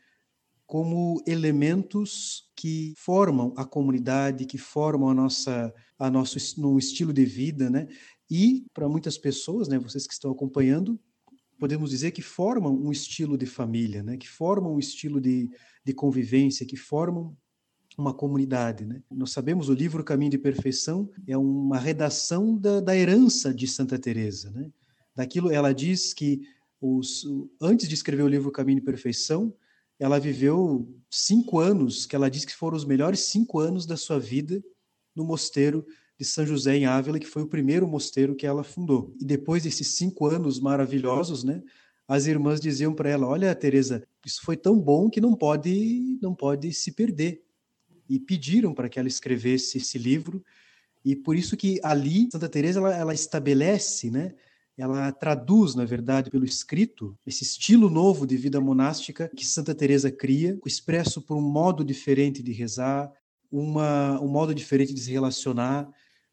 como 0.65 1.21
elementos 1.27 2.49
que 2.55 2.93
formam 2.97 3.53
a 3.57 3.65
comunidade, 3.65 4.45
que 4.45 4.57
formam 4.57 5.09
a 5.09 5.13
nossa, 5.13 5.73
a 5.99 6.09
nosso 6.09 6.37
no 6.59 6.77
estilo 6.79 7.13
de 7.13 7.25
vida, 7.25 7.69
né? 7.69 7.87
E 8.29 8.65
para 8.73 8.89
muitas 8.89 9.17
pessoas, 9.17 9.67
né, 9.67 9.77
vocês 9.77 10.07
que 10.07 10.13
estão 10.13 10.31
acompanhando, 10.31 10.99
podemos 11.59 11.89
dizer 11.89 12.11
que 12.11 12.21
formam 12.21 12.73
um 12.73 12.91
estilo 12.91 13.37
de 13.37 13.45
família, 13.45 14.01
né? 14.01 14.17
Que 14.17 14.27
formam 14.27 14.75
um 14.75 14.79
estilo 14.79 15.21
de, 15.21 15.49
de 15.85 15.93
convivência, 15.93 16.65
que 16.65 16.77
formam 16.77 17.35
uma 17.97 18.13
comunidade. 18.13 18.85
Né? 18.85 19.01
Nós 19.11 19.31
sabemos 19.31 19.69
o 19.69 19.73
livro 19.73 20.03
Caminho 20.03 20.31
de 20.31 20.37
Perfeição 20.37 21.09
é 21.27 21.37
uma 21.37 21.77
redação 21.77 22.57
da, 22.57 22.79
da 22.79 22.95
herança 22.95 23.53
de 23.53 23.67
Santa 23.67 23.99
Teresa. 23.99 24.51
Né? 24.51 24.71
Daquilo 25.15 25.51
ela 25.51 25.73
diz 25.73 26.13
que 26.13 26.41
os, 26.81 27.23
antes 27.61 27.87
de 27.87 27.93
escrever 27.93 28.23
o 28.23 28.27
livro 28.27 28.51
Caminho 28.51 28.79
de 28.79 28.85
Perfeição, 28.85 29.53
ela 30.03 30.19
viveu 30.19 30.85
cinco 31.09 31.59
anos, 31.59 32.05
que 32.05 32.13
ela 32.13 32.29
diz 32.29 32.43
que 32.43 32.53
foram 32.53 32.75
os 32.75 32.83
melhores 32.83 33.21
cinco 33.21 33.57
anos 33.57 33.85
da 33.85 33.95
sua 33.95 34.19
vida 34.19 34.61
no 35.15 35.23
mosteiro 35.23 35.85
de 36.19 36.25
São 36.25 36.45
José 36.45 36.75
em 36.75 36.85
Ávila, 36.85 37.17
que 37.17 37.25
foi 37.25 37.41
o 37.41 37.47
primeiro 37.47 37.87
mosteiro 37.87 38.35
que 38.35 38.45
ela 38.45 38.65
fundou. 38.65 39.15
E 39.17 39.23
depois 39.23 39.63
desses 39.63 39.87
cinco 39.95 40.25
anos 40.27 40.59
maravilhosos, 40.59 41.45
né, 41.45 41.63
as 42.05 42.25
irmãs 42.25 42.59
diziam 42.59 42.93
para 42.93 43.09
ela: 43.09 43.25
"Olha, 43.25 43.55
Teresa, 43.55 44.05
isso 44.25 44.41
foi 44.43 44.57
tão 44.57 44.77
bom 44.77 45.09
que 45.09 45.21
não 45.21 45.33
pode, 45.37 46.19
não 46.21 46.35
pode 46.35 46.73
se 46.73 46.91
perder 46.91 47.41
e 48.09 48.19
pediram 48.19 48.73
para 48.73 48.89
que 48.89 48.99
ela 48.99 49.07
escrevesse 49.07 49.77
esse 49.77 49.97
livro. 49.97 50.43
E 51.05 51.15
por 51.15 51.33
isso 51.33 51.55
que 51.55 51.79
ali 51.81 52.27
Santa 52.29 52.49
Teresa 52.49 52.79
ela, 52.81 52.93
ela 52.93 53.13
estabelece, 53.13 54.11
né, 54.11 54.35
ela 54.77 55.11
traduz, 55.11 55.75
na 55.75 55.85
verdade, 55.85 56.29
pelo 56.29 56.45
escrito, 56.45 57.17
esse 57.25 57.43
estilo 57.43 57.89
novo 57.89 58.25
de 58.25 58.35
vida 58.35 58.59
monástica 58.59 59.29
que 59.35 59.45
Santa 59.45 59.75
Teresa 59.75 60.11
cria, 60.11 60.59
expresso 60.65 61.21
por 61.21 61.37
um 61.37 61.41
modo 61.41 61.83
diferente 61.83 62.41
de 62.41 62.51
rezar, 62.51 63.11
uma, 63.51 64.19
um 64.19 64.27
modo 64.27 64.53
diferente 64.53 64.93
de 64.93 65.01
se 65.01 65.11
relacionar. 65.11 65.87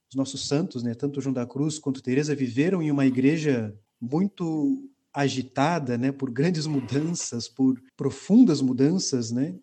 Os 0.09 0.16
nossos 0.16 0.48
santos, 0.48 0.83
né, 0.83 0.94
tanto 0.94 1.20
João 1.20 1.35
da 1.35 1.46
Cruz 1.46 1.79
quanto 1.79 2.03
Teresa, 2.03 2.35
viveram 2.35 2.83
em 2.83 2.90
uma 2.90 3.07
igreja 3.07 3.76
muito 4.00 4.90
agitada, 5.12 5.98
né, 5.98 6.11
por 6.11 6.31
grandes 6.31 6.66
mudanças, 6.66 7.46
por 7.48 7.81
profundas 7.96 8.62
mudanças, 8.62 9.31
né, 9.31 9.55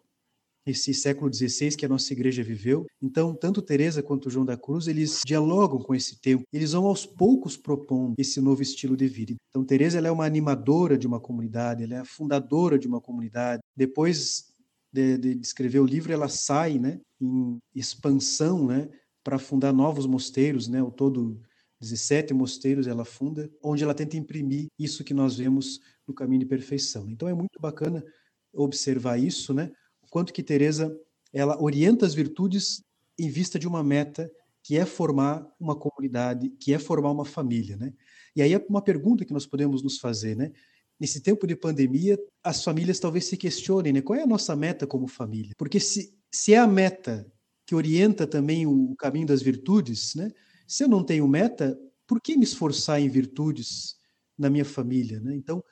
esse 0.67 0.93
século 0.93 1.33
XVI 1.33 1.75
que 1.75 1.85
a 1.85 1.89
nossa 1.89 2.11
igreja 2.13 2.43
viveu. 2.43 2.85
Então, 3.01 3.33
tanto 3.33 3.61
Teresa 3.61 4.03
quanto 4.03 4.29
João 4.29 4.45
da 4.45 4.57
Cruz, 4.57 4.87
eles 4.87 5.21
dialogam 5.25 5.79
com 5.79 5.95
esse 5.95 6.19
tempo. 6.19 6.43
Eles 6.51 6.73
vão 6.73 6.85
aos 6.85 7.05
poucos 7.05 7.55
propondo 7.55 8.15
esse 8.17 8.41
novo 8.41 8.61
estilo 8.61 8.97
de 8.97 9.07
vida. 9.07 9.35
Então, 9.49 9.63
Teresa 9.63 9.97
ela 9.97 10.07
é 10.07 10.11
uma 10.11 10.25
animadora 10.25 10.97
de 10.97 11.07
uma 11.07 11.19
comunidade, 11.19 11.83
ela 11.83 11.95
é 11.95 11.99
a 11.99 12.05
fundadora 12.05 12.77
de 12.77 12.87
uma 12.87 13.01
comunidade. 13.01 13.61
Depois 13.75 14.45
de, 14.91 15.17
de, 15.17 15.39
escrever 15.41 15.79
o 15.79 15.85
livro, 15.85 16.11
ela 16.11 16.27
sai, 16.27 16.79
né, 16.79 16.99
em 17.21 17.57
expansão, 17.75 18.67
né, 18.67 18.89
para 19.23 19.37
fundar 19.37 19.73
novos 19.73 20.05
mosteiros, 20.05 20.67
né, 20.67 20.81
o 20.81 20.91
todo 20.91 21.41
17 21.79 22.33
mosteiros 22.33 22.87
ela 22.87 23.05
funda, 23.05 23.49
onde 23.61 23.83
ela 23.83 23.93
tenta 23.93 24.17
imprimir 24.17 24.67
isso 24.79 25.03
que 25.03 25.13
nós 25.13 25.37
vemos 25.37 25.79
no 26.07 26.13
caminho 26.13 26.39
de 26.39 26.45
perfeição. 26.45 27.09
Então 27.09 27.27
é 27.27 27.33
muito 27.33 27.59
bacana 27.59 28.03
observar 28.53 29.17
isso, 29.19 29.53
né? 29.53 29.71
Quanto 30.17 30.33
que 30.33 30.41
Teresa 30.41 30.99
ela 31.31 31.61
orienta 31.61 32.03
as 32.03 32.15
virtudes 32.15 32.83
em 33.19 33.29
vista 33.29 33.59
de 33.59 33.67
uma 33.67 33.83
meta 33.83 34.31
que 34.63 34.75
é 34.75 34.83
formar 34.83 35.47
uma 35.59 35.75
comunidade, 35.75 36.49
que 36.59 36.73
é 36.73 36.79
formar 36.79 37.11
uma 37.11 37.23
família, 37.23 37.77
né? 37.77 37.93
E 38.35 38.41
aí 38.41 38.51
é 38.51 38.65
uma 38.67 38.81
pergunta 38.81 39.23
que 39.23 39.31
nós 39.31 39.45
podemos 39.45 39.83
nos 39.83 39.99
fazer, 39.99 40.35
né? 40.35 40.51
Nesse 40.99 41.21
tempo 41.21 41.45
de 41.45 41.55
pandemia, 41.55 42.17
as 42.43 42.63
famílias 42.63 42.99
talvez 42.99 43.25
se 43.25 43.37
questionem, 43.37 43.93
né? 43.93 44.01
Qual 44.01 44.17
é 44.17 44.23
a 44.23 44.27
nossa 44.27 44.55
meta 44.55 44.87
como 44.87 45.07
família? 45.07 45.53
Porque 45.55 45.79
se, 45.79 46.17
se 46.31 46.55
é 46.55 46.57
a 46.57 46.65
meta 46.65 47.31
que 47.63 47.75
orienta 47.75 48.25
também 48.25 48.65
o 48.65 48.95
caminho 48.95 49.27
das 49.27 49.43
virtudes, 49.43 50.15
né? 50.15 50.31
Se 50.67 50.83
eu 50.83 50.87
não 50.87 51.03
tenho 51.03 51.27
meta, 51.27 51.79
por 52.07 52.19
que 52.19 52.35
me 52.35 52.43
esforçar 52.43 52.99
em 52.99 53.07
virtudes 53.07 53.97
na 54.35 54.49
minha 54.49 54.65
família, 54.65 55.19
né? 55.19 55.35
Então, 55.35 55.63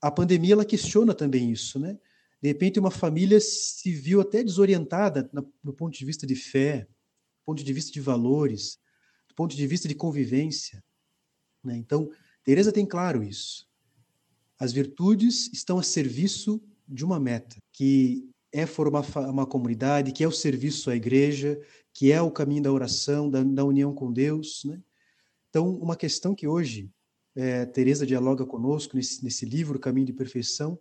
a 0.00 0.12
pandemia 0.12 0.52
ela 0.52 0.64
questiona 0.64 1.12
também 1.12 1.50
isso, 1.50 1.80
né? 1.80 1.98
De 2.42 2.48
repente, 2.48 2.80
uma 2.80 2.90
família 2.90 3.38
se 3.40 3.92
viu 3.92 4.20
até 4.20 4.42
desorientada 4.42 5.28
no 5.62 5.72
ponto 5.72 5.96
de 5.96 6.04
vista 6.04 6.26
de 6.26 6.34
fé, 6.34 6.82
do 6.82 7.44
ponto 7.44 7.62
de 7.62 7.72
vista 7.72 7.92
de 7.92 8.00
valores, 8.00 8.78
do 9.28 9.34
ponto 9.34 9.54
de 9.54 9.66
vista 9.66 9.86
de 9.86 9.94
convivência. 9.94 10.82
Né? 11.62 11.76
Então, 11.76 12.10
Teresa 12.42 12.72
tem 12.72 12.86
claro 12.86 13.22
isso. 13.22 13.68
As 14.58 14.72
virtudes 14.72 15.50
estão 15.52 15.78
a 15.78 15.82
serviço 15.82 16.62
de 16.88 17.04
uma 17.04 17.20
meta, 17.20 17.56
que 17.72 18.28
é 18.52 18.66
formar 18.66 19.04
uma 19.28 19.46
comunidade, 19.46 20.12
que 20.12 20.24
é 20.24 20.28
o 20.28 20.32
serviço 20.32 20.90
à 20.90 20.96
igreja, 20.96 21.60
que 21.92 22.10
é 22.10 22.20
o 22.20 22.30
caminho 22.30 22.62
da 22.62 22.72
oração, 22.72 23.30
da, 23.30 23.42
da 23.42 23.64
união 23.64 23.94
com 23.94 24.12
Deus. 24.12 24.62
Né? 24.64 24.80
Então, 25.48 25.74
uma 25.76 25.96
questão 25.96 26.34
que 26.34 26.48
hoje 26.48 26.90
é, 27.34 27.64
Teresa 27.66 28.06
dialoga 28.06 28.44
conosco 28.44 28.96
nesse, 28.96 29.22
nesse 29.22 29.44
livro, 29.44 29.78
Caminho 29.78 30.06
de 30.06 30.12
Perfeição, 30.12 30.78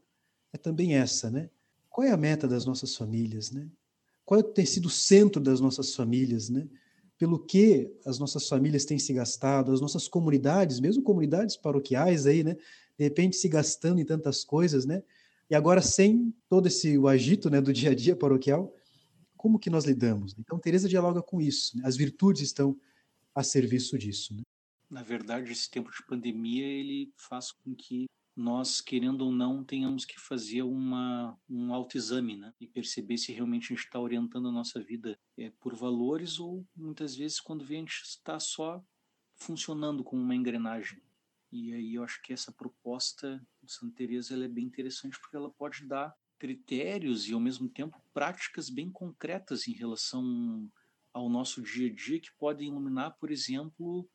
é 0.53 0.57
também 0.57 0.95
essa, 0.95 1.29
né? 1.29 1.49
Qual 1.89 2.05
é 2.05 2.11
a 2.11 2.17
meta 2.17 2.47
das 2.47 2.65
nossas 2.65 2.95
famílias, 2.95 3.51
né? 3.51 3.67
Qual 4.25 4.41
tem 4.43 4.65
sido 4.65 4.85
o 4.85 4.91
centro 4.91 5.41
das 5.41 5.59
nossas 5.59 5.95
famílias, 5.95 6.49
né? 6.49 6.67
Pelo 7.17 7.39
que 7.39 7.91
as 8.05 8.19
nossas 8.19 8.47
famílias 8.47 8.85
têm 8.85 8.99
se 8.99 9.13
gastado, 9.13 9.71
as 9.71 9.81
nossas 9.81 10.07
comunidades, 10.07 10.79
mesmo 10.79 11.03
comunidades 11.03 11.57
paroquiais 11.57 12.25
aí, 12.25 12.43
né? 12.43 12.55
De 12.97 13.03
repente 13.03 13.35
se 13.35 13.47
gastando 13.49 13.99
em 13.99 14.05
tantas 14.05 14.43
coisas, 14.43 14.85
né? 14.85 15.03
E 15.49 15.55
agora 15.55 15.81
sem 15.81 16.33
todo 16.47 16.67
esse 16.67 16.97
o 16.97 17.07
agito, 17.07 17.49
né, 17.49 17.59
do 17.59 17.73
dia 17.73 17.89
a 17.89 17.95
dia 17.95 18.15
paroquial, 18.15 18.73
como 19.35 19.57
que 19.57 19.69
nós 19.69 19.85
lidamos? 19.85 20.35
Então 20.37 20.59
Teresa 20.59 20.87
dialoga 20.87 21.21
com 21.21 21.41
isso. 21.41 21.77
Né? 21.77 21.83
As 21.85 21.97
virtudes 21.97 22.43
estão 22.43 22.77
a 23.33 23.41
serviço 23.41 23.97
disso. 23.97 24.35
Né? 24.35 24.41
Na 24.89 25.01
verdade, 25.01 25.51
esse 25.51 25.69
tempo 25.69 25.89
de 25.89 26.05
pandemia 26.05 26.65
ele 26.65 27.11
faz 27.15 27.51
com 27.51 27.73
que 27.73 28.05
nós, 28.39 28.79
querendo 28.79 29.25
ou 29.25 29.31
não, 29.33 29.65
tenhamos 29.65 30.05
que 30.05 30.17
fazer 30.17 30.61
uma, 30.61 31.37
um 31.49 31.73
autoexame, 31.73 32.37
né? 32.37 32.53
E 32.57 32.65
perceber 32.65 33.17
se 33.17 33.33
realmente 33.33 33.65
a 33.65 33.75
gente 33.75 33.83
está 33.85 33.99
orientando 33.99 34.47
a 34.47 34.51
nossa 34.51 34.81
vida 34.81 35.19
é, 35.37 35.51
por 35.59 35.75
valores 35.75 36.39
ou, 36.39 36.65
muitas 36.73 37.15
vezes, 37.15 37.41
quando 37.41 37.65
vê, 37.65 37.75
a 37.75 37.79
gente 37.79 38.01
está 38.01 38.39
só 38.39 38.81
funcionando 39.35 40.05
como 40.05 40.21
uma 40.21 40.35
engrenagem. 40.35 41.01
E 41.51 41.73
aí 41.73 41.95
eu 41.95 42.03
acho 42.03 42.21
que 42.21 42.31
essa 42.31 42.49
proposta 42.49 43.45
de 43.61 43.73
Santa 43.73 43.95
Teresa 43.95 44.33
ela 44.33 44.45
é 44.45 44.47
bem 44.47 44.65
interessante 44.65 45.19
porque 45.19 45.35
ela 45.35 45.49
pode 45.49 45.85
dar 45.85 46.15
critérios 46.37 47.27
e, 47.27 47.33
ao 47.33 47.41
mesmo 47.41 47.67
tempo, 47.67 48.01
práticas 48.13 48.69
bem 48.69 48.89
concretas 48.89 49.67
em 49.67 49.73
relação 49.73 50.71
ao 51.11 51.29
nosso 51.29 51.61
dia 51.61 51.91
a 51.91 51.93
dia 51.93 52.21
que 52.21 52.31
podem 52.37 52.69
iluminar, 52.69 53.17
por 53.19 53.31
exemplo, 53.31 54.09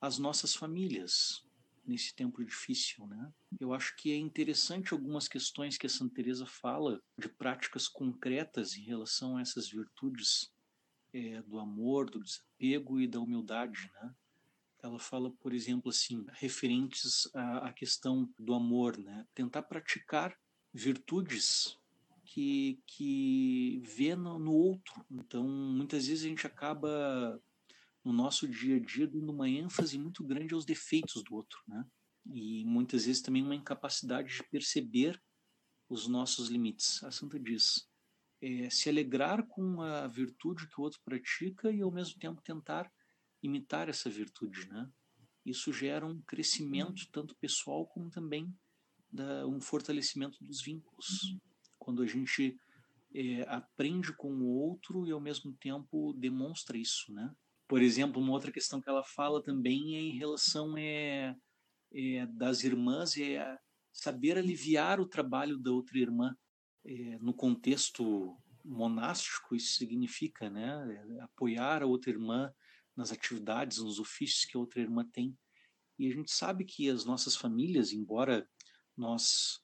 as 0.00 0.16
nossas 0.16 0.54
famílias, 0.54 1.42
nesse 1.86 2.14
tempo 2.14 2.44
difícil, 2.44 3.06
né? 3.06 3.32
Eu 3.60 3.72
acho 3.72 3.94
que 3.96 4.12
é 4.12 4.16
interessante 4.16 4.92
algumas 4.92 5.28
questões 5.28 5.76
que 5.76 5.86
a 5.86 5.90
Santa 5.90 6.14
Teresa 6.14 6.46
fala 6.46 7.00
de 7.18 7.28
práticas 7.28 7.88
concretas 7.88 8.76
em 8.76 8.82
relação 8.82 9.36
a 9.36 9.40
essas 9.40 9.68
virtudes 9.68 10.52
é, 11.12 11.40
do 11.42 11.58
amor, 11.58 12.10
do 12.10 12.22
desapego 12.22 13.00
e 13.00 13.06
da 13.06 13.20
humildade, 13.20 13.90
né? 13.94 14.14
Ela 14.82 14.98
fala, 14.98 15.30
por 15.30 15.54
exemplo, 15.54 15.88
assim, 15.88 16.26
referentes 16.32 17.28
à, 17.34 17.68
à 17.68 17.72
questão 17.72 18.28
do 18.38 18.52
amor, 18.52 18.98
né? 18.98 19.26
Tentar 19.34 19.62
praticar 19.62 20.36
virtudes 20.72 21.78
que, 22.24 22.82
que 22.86 23.80
vê 23.84 24.16
no, 24.16 24.38
no 24.38 24.52
outro. 24.52 25.04
Então, 25.10 25.46
muitas 25.46 26.06
vezes 26.06 26.24
a 26.24 26.28
gente 26.28 26.46
acaba 26.46 27.40
no 28.04 28.12
nosso 28.12 28.46
dia 28.46 28.76
a 28.76 28.80
dia 28.80 29.06
dando 29.06 29.32
uma 29.32 29.48
ênfase 29.48 29.98
muito 29.98 30.22
grande 30.22 30.54
aos 30.54 30.64
defeitos 30.64 31.22
do 31.24 31.34
outro, 31.34 31.58
né? 31.66 31.84
E 32.26 32.64
muitas 32.64 33.06
vezes 33.06 33.22
também 33.22 33.42
uma 33.42 33.54
incapacidade 33.54 34.36
de 34.36 34.42
perceber 34.44 35.20
os 35.88 36.06
nossos 36.06 36.48
limites. 36.48 37.02
A 37.02 37.10
Santa 37.10 37.38
diz: 37.38 37.88
é, 38.40 38.68
se 38.70 38.88
alegrar 38.88 39.46
com 39.46 39.80
a 39.80 40.06
virtude 40.06 40.68
que 40.68 40.80
o 40.80 40.84
outro 40.84 41.00
pratica 41.04 41.70
e 41.70 41.80
ao 41.80 41.90
mesmo 41.90 42.18
tempo 42.18 42.42
tentar 42.42 42.90
imitar 43.42 43.88
essa 43.88 44.08
virtude, 44.08 44.68
né? 44.68 44.90
Isso 45.44 45.72
gera 45.72 46.06
um 46.06 46.20
crescimento 46.22 47.06
tanto 47.12 47.36
pessoal 47.36 47.86
como 47.86 48.10
também 48.10 48.54
da, 49.12 49.46
um 49.46 49.60
fortalecimento 49.60 50.42
dos 50.42 50.62
vínculos. 50.62 51.36
Quando 51.78 52.02
a 52.02 52.06
gente 52.06 52.58
é, 53.14 53.42
aprende 53.42 54.12
com 54.14 54.32
o 54.32 54.46
outro 54.46 55.06
e 55.06 55.12
ao 55.12 55.20
mesmo 55.20 55.52
tempo 55.52 56.14
demonstra 56.14 56.78
isso, 56.78 57.12
né? 57.12 57.34
Por 57.66 57.82
exemplo, 57.82 58.20
uma 58.20 58.32
outra 58.32 58.52
questão 58.52 58.80
que 58.80 58.88
ela 58.88 59.02
fala 59.02 59.42
também 59.42 59.96
é 59.96 60.00
em 60.00 60.18
relação 60.18 60.76
é, 60.76 61.34
é 61.92 62.26
das 62.26 62.62
irmãs, 62.62 63.16
é 63.16 63.58
saber 63.92 64.36
aliviar 64.36 65.00
o 65.00 65.08
trabalho 65.08 65.58
da 65.58 65.70
outra 65.70 65.98
irmã. 65.98 66.36
É, 66.86 67.18
no 67.18 67.32
contexto 67.32 68.36
monástico, 68.64 69.54
isso 69.54 69.74
significa 69.74 70.50
né, 70.50 71.18
apoiar 71.22 71.82
a 71.82 71.86
outra 71.86 72.10
irmã 72.10 72.52
nas 72.96 73.10
atividades, 73.10 73.78
nos 73.78 73.98
ofícios 73.98 74.44
que 74.44 74.56
a 74.56 74.60
outra 74.60 74.80
irmã 74.80 75.04
tem. 75.12 75.36
E 75.98 76.08
a 76.08 76.10
gente 76.14 76.32
sabe 76.32 76.64
que 76.64 76.88
as 76.90 77.04
nossas 77.04 77.36
famílias, 77.36 77.92
embora 77.92 78.48
nós 78.96 79.60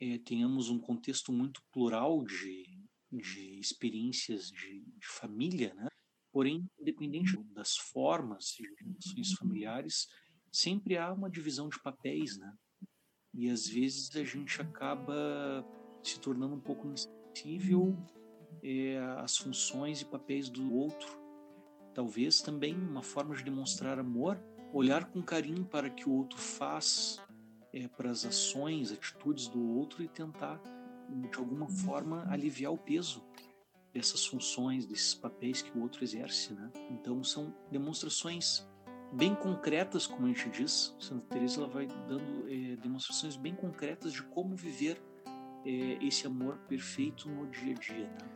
é, 0.00 0.18
tenhamos 0.18 0.68
um 0.68 0.78
contexto 0.78 1.32
muito 1.32 1.62
plural 1.72 2.24
de, 2.24 2.64
de 3.12 3.58
experiências 3.58 4.50
de, 4.50 4.80
de 4.80 5.06
família, 5.06 5.74
né? 5.74 5.88
Porém, 6.34 6.68
independente 6.80 7.36
das 7.54 7.76
formas 7.76 8.56
de 8.58 8.68
relações 8.80 9.34
familiares, 9.34 10.08
sempre 10.50 10.98
há 10.98 11.12
uma 11.12 11.30
divisão 11.30 11.68
de 11.68 11.80
papéis, 11.80 12.36
né? 12.36 12.52
E 13.32 13.48
às 13.48 13.68
vezes 13.68 14.14
a 14.16 14.24
gente 14.24 14.60
acaba 14.60 15.64
se 16.02 16.18
tornando 16.18 16.56
um 16.56 16.60
pouco 16.60 16.88
insensível 16.88 17.96
é, 18.64 18.98
às 19.18 19.36
funções 19.36 20.00
e 20.00 20.04
papéis 20.04 20.48
do 20.48 20.74
outro. 20.74 21.08
Talvez 21.94 22.42
também 22.42 22.74
uma 22.74 23.02
forma 23.02 23.36
de 23.36 23.44
demonstrar 23.44 24.00
amor, 24.00 24.36
olhar 24.72 25.04
com 25.04 25.22
carinho 25.22 25.64
para 25.64 25.88
que 25.88 26.08
o 26.08 26.12
outro 26.12 26.36
faz, 26.36 27.22
é, 27.72 27.86
para 27.86 28.10
as 28.10 28.26
ações, 28.26 28.90
atitudes 28.90 29.46
do 29.46 29.76
outro 29.76 30.02
e 30.02 30.08
tentar, 30.08 30.60
de 31.30 31.38
alguma 31.38 31.68
forma, 31.68 32.26
aliviar 32.28 32.72
o 32.72 32.78
peso 32.78 33.22
dessas 33.94 34.26
funções, 34.26 34.84
desses 34.84 35.14
papéis 35.14 35.62
que 35.62 35.76
o 35.78 35.82
outro 35.82 36.02
exerce. 36.02 36.52
Né? 36.52 36.70
Então, 36.90 37.22
são 37.22 37.54
demonstrações 37.70 38.66
bem 39.12 39.34
concretas, 39.34 40.06
como 40.06 40.26
a 40.26 40.28
gente 40.28 40.50
diz. 40.50 40.94
Santa 40.98 41.24
Teresa 41.30 41.60
ela 41.60 41.68
vai 41.68 41.86
dando 42.08 42.48
é, 42.48 42.76
demonstrações 42.76 43.36
bem 43.36 43.54
concretas 43.54 44.12
de 44.12 44.22
como 44.24 44.56
viver 44.56 45.00
é, 45.64 46.04
esse 46.04 46.26
amor 46.26 46.58
perfeito 46.68 47.28
no 47.28 47.46
dia 47.46 47.74
a 47.74 47.78
dia. 47.78 48.08
Né? 48.08 48.34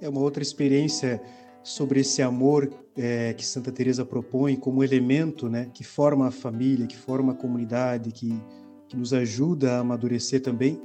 É 0.00 0.08
uma 0.08 0.20
outra 0.20 0.42
experiência 0.42 1.22
sobre 1.62 2.00
esse 2.00 2.22
amor 2.22 2.72
é, 2.96 3.34
que 3.34 3.44
Santa 3.44 3.70
Teresa 3.70 4.04
propõe 4.04 4.56
como 4.56 4.82
elemento, 4.82 5.48
né, 5.48 5.70
que 5.74 5.84
forma 5.84 6.28
a 6.28 6.30
família, 6.30 6.86
que 6.86 6.96
forma 6.96 7.32
a 7.32 7.36
comunidade, 7.36 8.10
que, 8.10 8.32
que 8.88 8.96
nos 8.96 9.12
ajuda 9.12 9.72
a 9.72 9.78
amadurecer 9.80 10.40
também. 10.42 10.80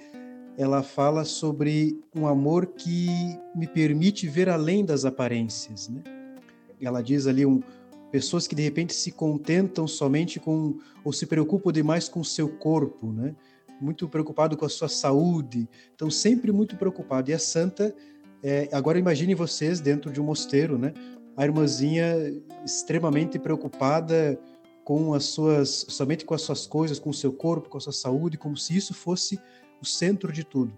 Ela 0.57 0.81
fala 0.81 1.25
sobre 1.25 1.99
um 2.15 2.25
amor 2.25 2.67
que 2.67 3.07
me 3.53 3.67
permite 3.67 4.27
ver 4.27 4.49
além 4.49 4.85
das 4.85 5.03
aparências, 5.03 5.89
né? 5.89 6.01
Ela 6.79 7.01
diz 7.01 7.27
ali 7.27 7.45
um, 7.45 7.61
pessoas 8.11 8.47
que 8.47 8.55
de 8.55 8.61
repente 8.61 8.93
se 8.93 9.11
contentam 9.11 9.87
somente 9.87 10.39
com 10.39 10.77
ou 11.03 11.11
se 11.11 11.25
preocupam 11.25 11.71
demais 11.71 12.07
com 12.07 12.21
o 12.21 12.25
seu 12.25 12.47
corpo, 12.47 13.11
né? 13.11 13.35
Muito 13.81 14.07
preocupado 14.07 14.55
com 14.55 14.65
a 14.65 14.69
sua 14.69 14.87
saúde, 14.87 15.67
estão 15.91 16.09
sempre 16.09 16.51
muito 16.51 16.77
preocupado. 16.77 17.29
E 17.29 17.33
a 17.33 17.39
santa, 17.39 17.93
é, 18.41 18.69
agora 18.71 18.97
imagine 18.97 19.35
vocês 19.35 19.81
dentro 19.81 20.11
de 20.11 20.21
um 20.21 20.23
mosteiro, 20.23 20.77
né? 20.77 20.93
A 21.35 21.43
irmãzinha 21.43 22.15
extremamente 22.63 23.37
preocupada 23.37 24.39
com 24.85 25.13
as 25.13 25.25
suas, 25.25 25.85
somente 25.89 26.23
com 26.23 26.33
as 26.33 26.43
suas 26.43 26.65
coisas, 26.65 26.99
com 26.99 27.09
o 27.09 27.13
seu 27.13 27.33
corpo, 27.33 27.67
com 27.67 27.77
a 27.77 27.81
sua 27.81 27.91
saúde, 27.91 28.37
como 28.37 28.55
se 28.55 28.77
isso 28.77 28.93
fosse 28.93 29.37
o 29.85 29.87
centro 29.87 30.33
de 30.33 30.43
tudo. 30.43 30.73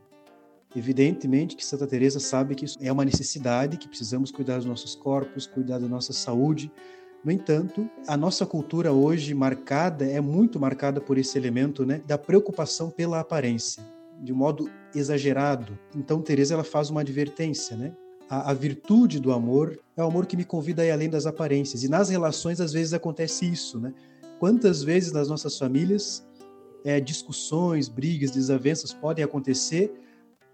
Evidentemente 0.75 1.55
que 1.55 1.65
Santa 1.65 1.87
Teresa 1.87 2.19
sabe 2.19 2.53
que 2.53 2.65
isso 2.65 2.77
é 2.81 2.91
uma 2.91 3.05
necessidade, 3.05 3.77
que 3.77 3.87
precisamos 3.87 4.31
cuidar 4.31 4.57
dos 4.57 4.65
nossos 4.65 4.93
corpos, 4.93 5.47
cuidar 5.47 5.79
da 5.79 5.87
nossa 5.87 6.11
saúde, 6.11 6.69
no 7.23 7.31
entanto, 7.31 7.89
a 8.07 8.15
nossa 8.15 8.45
cultura 8.45 8.91
hoje 8.91 9.33
marcada 9.33 10.05
é 10.05 10.21
muito 10.21 10.59
marcada 10.59 11.01
por 11.01 11.17
esse 11.17 11.37
elemento, 11.37 11.85
né, 11.85 12.01
da 12.05 12.17
preocupação 12.17 12.89
pela 12.89 13.19
aparência, 13.19 13.83
de 14.21 14.31
um 14.31 14.35
modo 14.35 14.69
exagerado. 14.93 15.77
Então 15.95 16.21
Teresa 16.21 16.53
ela 16.53 16.63
faz 16.63 16.89
uma 16.89 17.01
advertência, 17.01 17.75
né? 17.75 17.93
A, 18.29 18.51
a, 18.51 18.53
virtude 18.53 19.21
do 19.21 19.31
amor 19.31 19.79
é 19.95 20.03
o 20.03 20.07
amor 20.07 20.25
que 20.25 20.35
me 20.35 20.43
convida 20.43 20.81
a 20.81 20.85
ir 20.85 20.91
além 20.91 21.09
das 21.09 21.25
aparências. 21.25 21.83
E 21.83 21.87
nas 21.87 22.09
relações 22.09 22.59
às 22.59 22.73
vezes 22.73 22.93
acontece 22.93 23.49
isso, 23.49 23.79
né? 23.79 23.93
Quantas 24.37 24.83
vezes 24.83 25.13
nas 25.13 25.29
nossas 25.29 25.57
famílias 25.57 26.26
é, 26.83 26.99
discussões, 26.99 27.87
brigas, 27.87 28.31
desavenças 28.31 28.93
podem 28.93 29.23
acontecer 29.23 29.91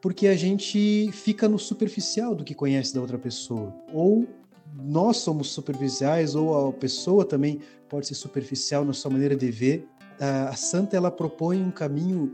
porque 0.02 0.28
a 0.28 0.36
gente 0.36 1.10
fica 1.14 1.48
no 1.48 1.58
superficial 1.58 2.36
do 2.36 2.44
que 2.44 2.54
conhece 2.54 2.94
da 2.94 3.02
outra 3.02 3.18
pessoa 3.18 3.74
ou 3.94 4.28
nós 4.76 5.18
somos 5.18 5.50
superficiais 5.50 6.36
ou 6.36 6.70
a 6.70 6.74
pessoa 6.74 7.24
também 7.24 7.60
pode 7.88 8.08
ser 8.08 8.16
superficial 8.16 8.84
na 8.84 8.94
sua 8.94 9.12
maneira 9.12 9.36
de 9.36 9.52
ver. 9.52 9.88
A 10.20 10.56
santa 10.56 10.98
ela 10.98 11.12
propõe 11.12 11.62
um 11.62 11.70
caminho 11.70 12.34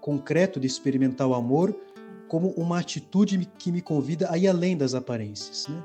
concreto 0.00 0.60
de 0.60 0.66
experimentar 0.66 1.26
o 1.26 1.34
amor 1.34 1.76
como 2.28 2.50
uma 2.50 2.78
atitude 2.78 3.48
que 3.58 3.72
me 3.72 3.82
convida 3.82 4.30
a 4.30 4.38
ir 4.38 4.48
além 4.48 4.76
das 4.76 4.94
aparências. 4.94 5.66
Né? 5.68 5.82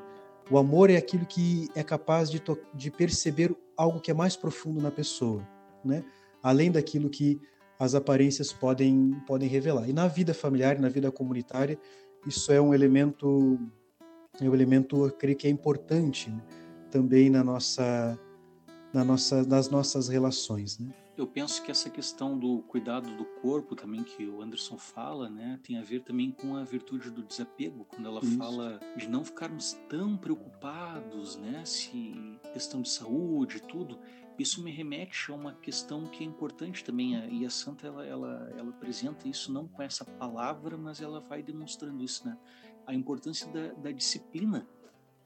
O 0.49 0.57
amor 0.57 0.89
é 0.89 0.97
aquilo 0.97 1.25
que 1.25 1.67
é 1.75 1.83
capaz 1.83 2.29
de, 2.29 2.41
de 2.73 2.91
perceber 2.91 3.55
algo 3.75 3.99
que 3.99 4.11
é 4.11 4.13
mais 4.13 4.35
profundo 4.35 4.81
na 4.81 4.91
pessoa, 4.91 5.45
né? 5.83 6.03
Além 6.47 6.71
daquilo 6.71 7.09
que 7.09 7.39
as 7.79 7.93
aparências 7.93 8.53
podem, 8.53 9.11
podem 9.27 9.49
revelar. 9.49 9.87
E 9.89 9.93
na 9.93 10.07
vida 10.07 10.33
familiar, 10.33 10.79
na 10.79 10.89
vida 10.89 11.11
comunitária, 11.11 11.77
isso 12.25 12.51
é 12.51 12.59
um 12.59 12.73
elemento 12.73 13.59
é 14.39 14.49
um 14.49 14.53
elemento, 14.53 15.05
eu 15.05 15.11
creio 15.11 15.35
que 15.35 15.47
é 15.47 15.49
importante 15.49 16.29
né? 16.29 16.41
também 16.91 17.29
na 17.29 17.43
nossa, 17.43 18.17
na 18.93 19.03
nossa, 19.03 19.43
nas 19.43 19.69
nossas 19.69 20.07
relações. 20.07 20.77
Né? 20.79 20.91
Eu 21.17 21.25
penso 21.25 21.63
que 21.63 21.71
essa 21.71 21.89
questão 21.89 22.37
do 22.37 22.61
cuidado 22.61 23.09
do 23.17 23.25
corpo 23.25 23.75
também 23.75 24.03
que 24.03 24.27
o 24.27 24.39
Anderson 24.39 24.77
fala, 24.77 25.27
né, 25.27 25.59
tem 25.63 25.79
a 25.79 25.81
ver 25.81 26.03
também 26.03 26.31
com 26.31 26.55
a 26.55 26.63
virtude 26.63 27.09
do 27.09 27.23
desapego, 27.23 27.85
quando 27.85 28.05
ela 28.05 28.21
Isso. 28.21 28.37
fala 28.37 28.79
de 28.95 29.09
não 29.09 29.25
ficarmos 29.25 29.73
tão 29.89 30.15
preocupados, 30.15 31.35
né, 31.35 31.65
se 31.65 32.39
questão 32.53 32.83
de 32.83 32.89
saúde, 32.89 33.63
tudo. 33.63 33.99
Isso 34.37 34.61
me 34.61 34.69
remete 34.69 35.31
a 35.31 35.33
uma 35.33 35.53
questão 35.55 36.05
que 36.05 36.23
é 36.23 36.27
importante 36.27 36.83
também, 36.83 37.15
e 37.33 37.43
a 37.43 37.49
santa 37.49 37.87
ela, 37.87 38.05
ela, 38.05 38.53
ela 38.55 38.69
apresenta 38.69 39.27
isso 39.27 39.51
não 39.51 39.67
com 39.67 39.81
essa 39.81 40.05
palavra, 40.05 40.77
mas 40.77 41.01
ela 41.01 41.19
vai 41.19 41.41
demonstrando 41.41 42.03
isso, 42.03 42.27
né? 42.27 42.37
a 42.87 42.93
importância 42.93 43.45
da, 43.51 43.73
da 43.73 43.91
disciplina 43.91 44.65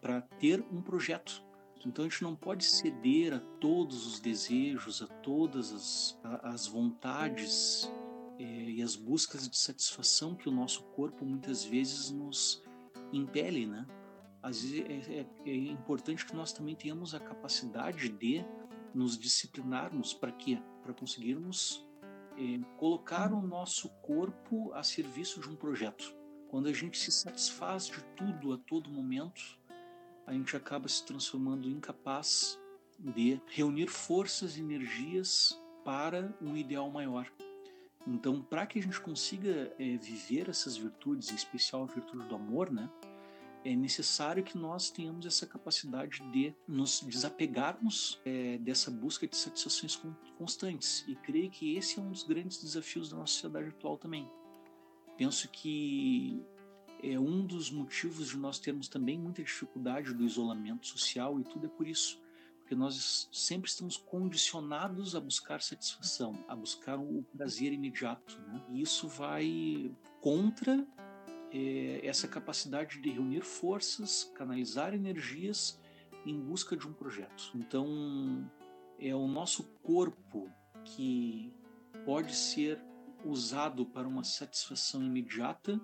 para 0.01 0.21
ter 0.21 0.65
um 0.71 0.82
projeto. 0.82 1.43
Então 1.86 2.06
a 2.06 2.10
gente 2.10 2.24
não 2.24 2.36
pode 2.36 2.63
ceder 2.63 3.34
a 3.34 3.39
todos 3.60 4.06
os 4.06 4.20
desejos, 4.20 5.02
a 5.02 5.08
todas 5.08 5.72
as, 5.72 6.20
as 6.44 6.67
vontades 6.67 7.91
é, 8.38 8.44
e 8.44 8.82
as 8.82 8.96
buscas 8.96 9.50
de 9.50 9.58
satisfação 9.58 10.36
que 10.36 10.48
o 10.48 10.52
nosso 10.52 10.84
corpo 10.96 11.26
muitas 11.26 11.63
vezes 11.63 12.12
nos 12.12 12.63
impele, 13.12 13.65
né? 13.65 13.86
Às 14.41 14.63
vezes 14.63 15.10
é, 15.10 15.20
é, 15.20 15.28
é 15.46 15.56
importante 15.56 16.26
que 16.26 16.36
nós 16.36 16.52
também 16.52 16.76
tenhamos 16.76 17.13
a 17.13 17.20
capacidade 17.20 18.10
de 18.10 18.44
nos 18.94 19.17
disciplinarmos 19.17 20.13
para 20.13 20.32
quê? 20.32 20.62
Para 20.84 20.94
conseguirmos 20.94 21.88
é, 22.38 22.60
colocar 22.78 23.32
o 23.34 23.41
nosso 23.41 23.89
corpo 24.02 24.72
a 24.74 24.84
serviço 24.84 25.39
de 25.39 25.50
um 25.50 25.56
projeto. 25.56 26.15
Quando 26.50 26.67
a 26.67 26.74
gente 26.74 26.98
se 26.98 27.12
satisfaz 27.12 27.86
de 27.86 28.04
tudo 28.15 28.54
a 28.54 28.58
todo 28.58 28.89
momento, 28.89 29.41
a 30.25 30.34
gente 30.34 30.55
acaba 30.55 30.88
se 30.88 31.05
transformando 31.05 31.69
incapaz 31.69 32.60
de 32.99 33.41
reunir 33.47 33.88
forças 33.88 34.57
e 34.57 34.62
energias 34.62 35.60
para 35.84 36.34
um 36.41 36.55
ideal 36.55 36.89
maior. 36.89 37.31
Então, 38.05 38.41
para 38.41 38.65
que 38.65 38.79
a 38.79 38.81
gente 38.81 38.99
consiga 38.99 39.73
é, 39.77 39.97
viver 39.97 40.49
essas 40.49 40.75
virtudes, 40.77 41.31
em 41.31 41.36
especial 41.36 41.84
a 41.84 41.86
virtude 41.86 42.27
do 42.27 42.36
amor, 42.36 42.71
né, 42.71 42.89
é 43.63 43.75
necessário 43.75 44.43
que 44.43 44.57
nós 44.57 44.89
tenhamos 44.89 45.25
essa 45.25 45.45
capacidade 45.45 46.19
de 46.31 46.53
nos 46.67 47.01
desapegarmos 47.01 48.19
é, 48.25 48.57
dessa 48.57 48.89
busca 48.89 49.27
de 49.27 49.38
satisfações 49.38 50.01
constantes. 50.38 51.05
E 51.07 51.15
creio 51.15 51.51
que 51.51 51.75
esse 51.75 51.99
é 51.99 52.01
um 52.01 52.10
dos 52.10 52.23
grandes 52.23 52.62
desafios 52.62 53.10
da 53.10 53.17
nossa 53.17 53.34
sociedade 53.34 53.69
atual 53.69 53.97
também 53.97 54.27
penso 55.21 55.47
que 55.49 56.43
é 57.03 57.19
um 57.19 57.45
dos 57.45 57.71
motivos 57.71 58.29
de 58.29 58.37
nós 58.37 58.59
termos 58.59 58.87
também 58.87 59.17
muita 59.17 59.43
dificuldade 59.43 60.13
do 60.13 60.23
isolamento 60.23 60.87
social 60.87 61.39
e 61.39 61.43
tudo 61.43 61.65
é 61.65 61.69
por 61.69 61.87
isso, 61.87 62.21
porque 62.59 62.75
nós 62.75 63.27
sempre 63.31 63.69
estamos 63.69 63.97
condicionados 63.97 65.15
a 65.15 65.19
buscar 65.19 65.61
satisfação, 65.61 66.43
a 66.47 66.55
buscar 66.55 66.99
o 66.99 67.23
prazer 67.35 67.73
imediato, 67.73 68.39
né? 68.47 68.63
E 68.69 68.81
isso 68.81 69.07
vai 69.07 69.91
contra 70.21 70.87
é, 71.51 71.99
essa 72.03 72.27
capacidade 72.27 73.01
de 73.01 73.09
reunir 73.09 73.41
forças, 73.41 74.31
canalizar 74.35 74.93
energias 74.93 75.79
em 76.25 76.39
busca 76.39 76.77
de 76.77 76.87
um 76.87 76.93
projeto. 76.93 77.51
Então, 77.55 78.49
é 78.99 79.13
o 79.15 79.27
nosso 79.27 79.63
corpo 79.81 80.49
que 80.85 81.51
pode 82.05 82.35
ser 82.35 82.79
usado 83.25 83.85
para 83.85 84.07
uma 84.07 84.23
satisfação 84.23 85.03
imediata, 85.03 85.79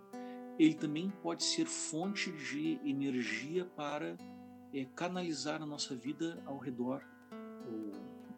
ele 0.60 0.74
também 0.74 1.12
pode 1.22 1.44
ser 1.44 1.66
fonte 1.66 2.32
de 2.32 2.80
energia 2.84 3.66
para 3.66 4.18
é, 4.74 4.86
canalizar 4.96 5.62
a 5.62 5.66
nossa 5.66 5.96
vida 5.96 6.42
ao 6.46 6.58
redor, 6.58 7.04
ou, 7.66 7.92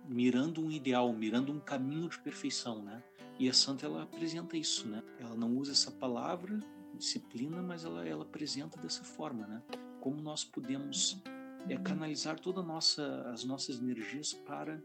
mirando 0.08 0.62
um 0.62 0.72
ideal, 0.72 1.14
mirando 1.14 1.52
um 1.52 1.60
caminho 1.60 2.10
de 2.10 2.20
perfeição, 2.20 2.84
né? 2.84 3.04
E 3.38 3.48
a 3.48 3.54
santa 3.54 3.86
ela 3.86 4.04
apresenta 4.04 4.58
isso, 4.58 4.88
né? 4.88 5.02
Ela 5.20 5.36
não 5.36 5.56
usa 5.56 5.72
essa 5.72 5.92
palavra 5.92 6.60
disciplina, 6.98 7.62
mas 7.62 7.86
ela 7.86 8.06
ela 8.06 8.24
apresenta 8.24 8.80
dessa 8.82 9.04
forma, 9.04 9.48
né? 9.48 9.62
Como 10.02 10.22
nós 10.22 10.44
podemos 10.44 11.22
é, 11.70 11.78
canalizar 11.78 12.40
toda 12.40 12.62
nossa 12.62 13.30
as 13.32 13.44
nossas 13.46 13.80
energias 13.80 14.34
para 14.34 14.82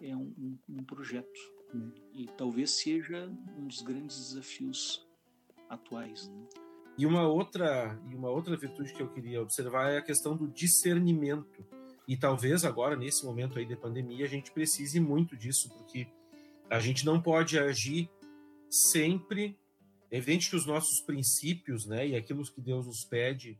é 0.00 0.16
um, 0.16 0.58
um, 0.68 0.84
projeto. 0.84 1.38
Hum. 1.72 1.92
E 2.12 2.26
talvez 2.36 2.72
seja 2.72 3.30
um 3.56 3.66
dos 3.66 3.82
grandes 3.82 4.16
desafios 4.30 5.06
atuais. 5.68 6.28
Né? 6.28 6.46
E 6.98 7.06
uma 7.06 7.26
outra 7.26 7.98
e 8.10 8.14
uma 8.14 8.30
outra 8.30 8.56
virtude 8.56 8.92
que 8.92 9.02
eu 9.02 9.12
queria 9.12 9.40
observar 9.40 9.90
é 9.90 9.98
a 9.98 10.02
questão 10.02 10.36
do 10.36 10.48
discernimento. 10.48 11.64
E 12.06 12.16
talvez 12.16 12.64
agora 12.64 12.96
nesse 12.96 13.24
momento 13.24 13.58
aí 13.58 13.64
de 13.64 13.76
pandemia 13.76 14.26
a 14.26 14.28
gente 14.28 14.50
precise 14.50 15.00
muito 15.00 15.36
disso, 15.36 15.68
porque 15.70 16.06
a 16.68 16.80
gente 16.80 17.04
não 17.04 17.20
pode 17.20 17.58
agir 17.58 18.10
sempre 18.70 19.56
é 20.12 20.18
evidente 20.18 20.50
que 20.50 20.56
os 20.56 20.66
nossos 20.66 21.00
princípios, 21.00 21.86
né, 21.86 22.08
e 22.08 22.14
aquilo 22.14 22.44
que 22.44 22.60
Deus 22.60 22.86
nos 22.86 23.02
pede 23.02 23.58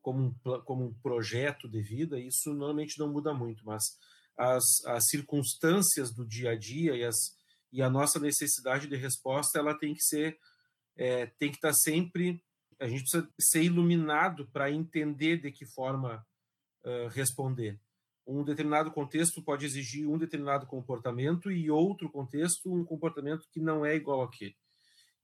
como 0.00 0.26
um, 0.26 0.60
como 0.60 0.84
um 0.84 0.94
projeto 0.94 1.68
de 1.68 1.82
vida, 1.82 2.20
isso 2.20 2.54
normalmente 2.54 2.96
não 3.00 3.12
muda 3.12 3.34
muito, 3.34 3.66
mas 3.66 3.82
as, 4.36 4.62
as 4.86 5.08
circunstâncias 5.08 6.14
do 6.14 6.24
dia 6.24 6.52
a 6.52 6.56
dia 6.56 6.94
e, 6.94 7.02
as, 7.02 7.16
e 7.72 7.82
a 7.82 7.90
nossa 7.90 8.20
necessidade 8.20 8.86
de 8.86 8.94
resposta, 8.94 9.58
ela 9.58 9.76
tem 9.76 9.92
que 9.92 10.02
ser, 10.02 10.38
é, 10.96 11.26
tem 11.26 11.50
que 11.50 11.56
estar 11.56 11.74
sempre, 11.74 12.40
a 12.80 12.86
gente 12.86 13.02
precisa 13.02 13.28
ser 13.38 13.62
iluminado 13.62 14.48
para 14.52 14.70
entender 14.70 15.38
de 15.38 15.50
que 15.50 15.66
forma 15.66 16.24
uh, 16.84 17.08
responder. 17.08 17.80
Um 18.26 18.44
determinado 18.44 18.90
contexto 18.90 19.42
pode 19.42 19.64
exigir 19.64 20.06
um 20.06 20.18
determinado 20.18 20.66
comportamento 20.66 21.50
e 21.50 21.70
outro 21.70 22.10
contexto 22.10 22.72
um 22.72 22.84
comportamento 22.84 23.48
que 23.50 23.60
não 23.60 23.84
é 23.84 23.96
igual 23.96 24.22
àquele. 24.22 24.54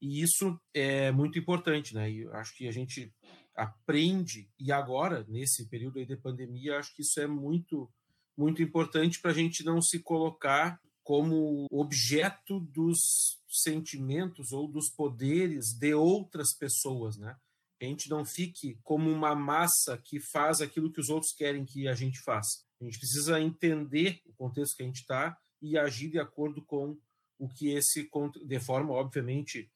E 0.01 0.21
isso 0.21 0.59
é 0.73 1.11
muito 1.11 1.39
importante, 1.39 1.93
né? 1.93 2.11
E 2.11 2.27
acho 2.29 2.55
que 2.55 2.67
a 2.67 2.71
gente 2.71 3.13
aprende, 3.55 4.49
e 4.59 4.71
agora, 4.71 5.25
nesse 5.29 5.69
período 5.69 5.99
aí 5.99 6.05
de 6.05 6.17
pandemia, 6.17 6.77
acho 6.77 6.93
que 6.93 7.01
isso 7.01 7.19
é 7.19 7.27
muito, 7.27 7.89
muito 8.37 8.61
importante 8.61 9.21
para 9.21 9.31
a 9.31 9.33
gente 9.33 9.63
não 9.63 9.81
se 9.81 10.01
colocar 10.03 10.79
como 11.05 11.67
objeto 11.69 12.59
dos 12.59 13.39
sentimentos 13.47 14.51
ou 14.51 14.67
dos 14.67 14.89
poderes 14.89 15.71
de 15.71 15.93
outras 15.93 16.51
pessoas, 16.57 17.15
né? 17.15 17.37
A 17.79 17.85
gente 17.85 18.09
não 18.09 18.25
fique 18.25 18.79
como 18.81 19.11
uma 19.11 19.35
massa 19.35 19.99
que 20.03 20.19
faz 20.19 20.61
aquilo 20.61 20.91
que 20.91 20.99
os 20.99 21.09
outros 21.09 21.31
querem 21.31 21.63
que 21.63 21.87
a 21.87 21.93
gente 21.93 22.19
faça. 22.21 22.63
A 22.81 22.85
gente 22.85 22.97
precisa 22.97 23.39
entender 23.39 24.19
o 24.25 24.33
contexto 24.33 24.75
que 24.75 24.81
a 24.81 24.85
gente 24.87 25.01
está 25.01 25.37
e 25.61 25.77
agir 25.77 26.09
de 26.09 26.17
acordo 26.17 26.65
com 26.65 26.97
o 27.37 27.47
que 27.47 27.69
esse, 27.69 28.09
de 28.43 28.59
forma, 28.59 28.91
obviamente, 28.91 29.69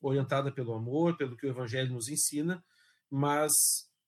orientada 0.00 0.52
pelo 0.52 0.72
amor, 0.72 1.16
pelo 1.16 1.36
que 1.36 1.46
o 1.46 1.50
Evangelho 1.50 1.94
nos 1.94 2.08
ensina, 2.08 2.64
mas 3.10 3.50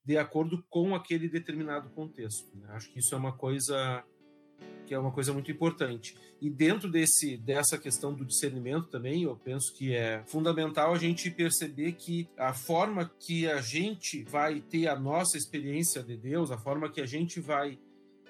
de 0.05 0.17
acordo 0.17 0.65
com 0.71 0.95
aquele 0.95 1.29
determinado 1.29 1.91
contexto. 1.91 2.57
Né? 2.57 2.69
Acho 2.71 2.93
que 2.93 3.01
isso 3.01 3.15
é 3.17 3.19
uma 3.19 3.37
coisa 3.37 4.05
que 4.87 4.95
é 4.95 4.99
uma 4.99 5.13
coisa 5.13 5.33
muito 5.33 5.51
importante. 5.51 6.17
E 6.41 6.49
dentro 6.49 6.91
desse 6.91 7.37
dessa 7.37 7.77
questão 7.77 8.15
do 8.15 8.25
discernimento 8.25 8.89
também, 8.89 9.25
eu 9.25 9.37
penso 9.37 9.75
que 9.75 9.95
é 9.95 10.23
fundamental 10.27 10.95
a 10.95 10.99
gente 10.99 11.31
perceber 11.31 11.93
que 11.93 12.27
a 12.39 12.55
forma 12.55 13.11
que 13.21 13.47
a 13.47 13.61
gente 13.61 14.23
vai 14.23 14.61
ter 14.61 14.89
a 14.89 14.99
nossa 14.99 15.37
experiência 15.37 16.03
de 16.03 16.17
Deus, 16.17 16.51
a 16.51 16.57
forma 16.57 16.91
que 16.91 17.03
a 17.03 17.07
gente 17.07 17.39
vai 17.39 17.79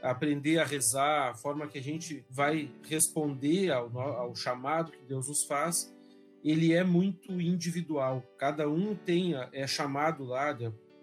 aprender 0.02 0.58
a 0.58 0.64
rezar, 0.64 1.30
a 1.30 1.34
forma 1.34 1.66
que 1.68 1.78
a 1.78 1.82
gente 1.82 2.24
vai 2.28 2.70
responder 2.82 3.70
ao, 3.70 3.96
ao 3.98 4.34
chamado 4.34 4.92
que 4.92 5.04
Deus 5.04 5.28
nos 5.28 5.44
faz, 5.44 5.94
ele 6.42 6.72
é 6.72 6.84
muito 6.84 7.32
individual. 7.40 8.22
Cada 8.36 8.68
um 8.68 8.94
tem 8.94 9.34
é 9.52 9.66
chamado 9.66 10.24
lá 10.24 10.52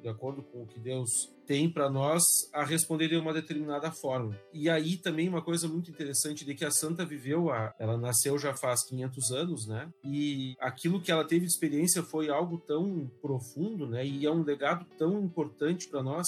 de, 0.05 0.09
acordo 0.09 0.43
com 0.43 0.63
o 0.63 0.67
que 0.67 0.79
Deus 0.79 1.33
tem 1.47 1.69
para 1.69 1.89
nós 1.89 2.21
a 2.53 2.63
responder 2.63 3.07
de 3.07 3.15
uma 3.15 3.33
determinada 3.33 3.91
forma. 3.91 4.39
E 4.53 4.69
aí 4.69 4.97
também 4.97 5.27
uma 5.27 5.41
coisa 5.41 5.67
muito 5.67 5.89
interessante 5.89 6.45
de 6.45 6.53
que 6.53 6.63
a 6.63 6.71
santa 6.71 7.05
viveu, 7.05 7.49
a, 7.51 7.73
ela 7.79 7.97
nasceu 7.97 8.37
já 8.37 8.55
faz 8.55 8.83
500 8.83 9.31
anos, 9.31 9.67
né? 9.67 9.89
E 10.03 10.55
aquilo 10.59 11.01
que 11.01 11.11
ela 11.11 11.25
teve 11.25 11.45
de 11.45 11.51
experiência 11.51 12.03
foi 12.03 12.29
algo 12.29 12.57
tão 12.59 13.11
profundo, 13.21 13.87
né? 13.87 14.05
E 14.05 14.25
é 14.25 14.31
um 14.31 14.43
legado 14.43 14.85
tão 14.97 15.23
importante 15.23 15.87
para 15.87 16.03
nós 16.03 16.27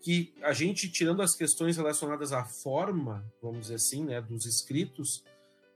que 0.00 0.32
a 0.42 0.52
gente 0.52 0.90
tirando 0.90 1.22
as 1.22 1.34
questões 1.34 1.76
relacionadas 1.76 2.32
à 2.32 2.44
forma, 2.44 3.24
vamos 3.42 3.62
dizer 3.62 3.74
assim, 3.74 4.04
né, 4.04 4.20
dos 4.20 4.46
escritos, 4.46 5.24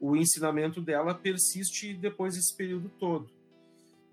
o 0.00 0.16
ensinamento 0.16 0.80
dela 0.80 1.14
persiste 1.14 1.94
depois 1.94 2.34
desse 2.34 2.54
período 2.56 2.88
todo. 2.98 3.30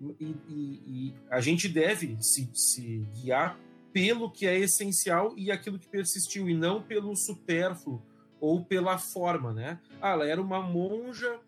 E, 0.00 0.34
e, 0.48 0.82
e 0.86 1.14
a 1.28 1.40
gente 1.40 1.68
deve 1.68 2.16
se, 2.20 2.48
se, 2.54 3.06
guiar 3.14 3.58
pelo 3.92 4.30
que 4.30 4.46
é 4.46 4.58
essencial 4.58 5.34
e 5.36 5.50
aquilo 5.50 5.78
que 5.78 5.88
persistiu, 5.88 6.48
e 6.48 6.54
não 6.54 6.82
pelo 6.82 7.14
supérfluo 7.14 8.02
ou 8.40 8.64
pela 8.64 8.96
forma, 8.96 9.52
né? 9.52 9.78
Ah, 10.00 10.10
ela 10.10 10.26
era 10.26 10.40
uma 10.40 10.62
monja 10.62 11.38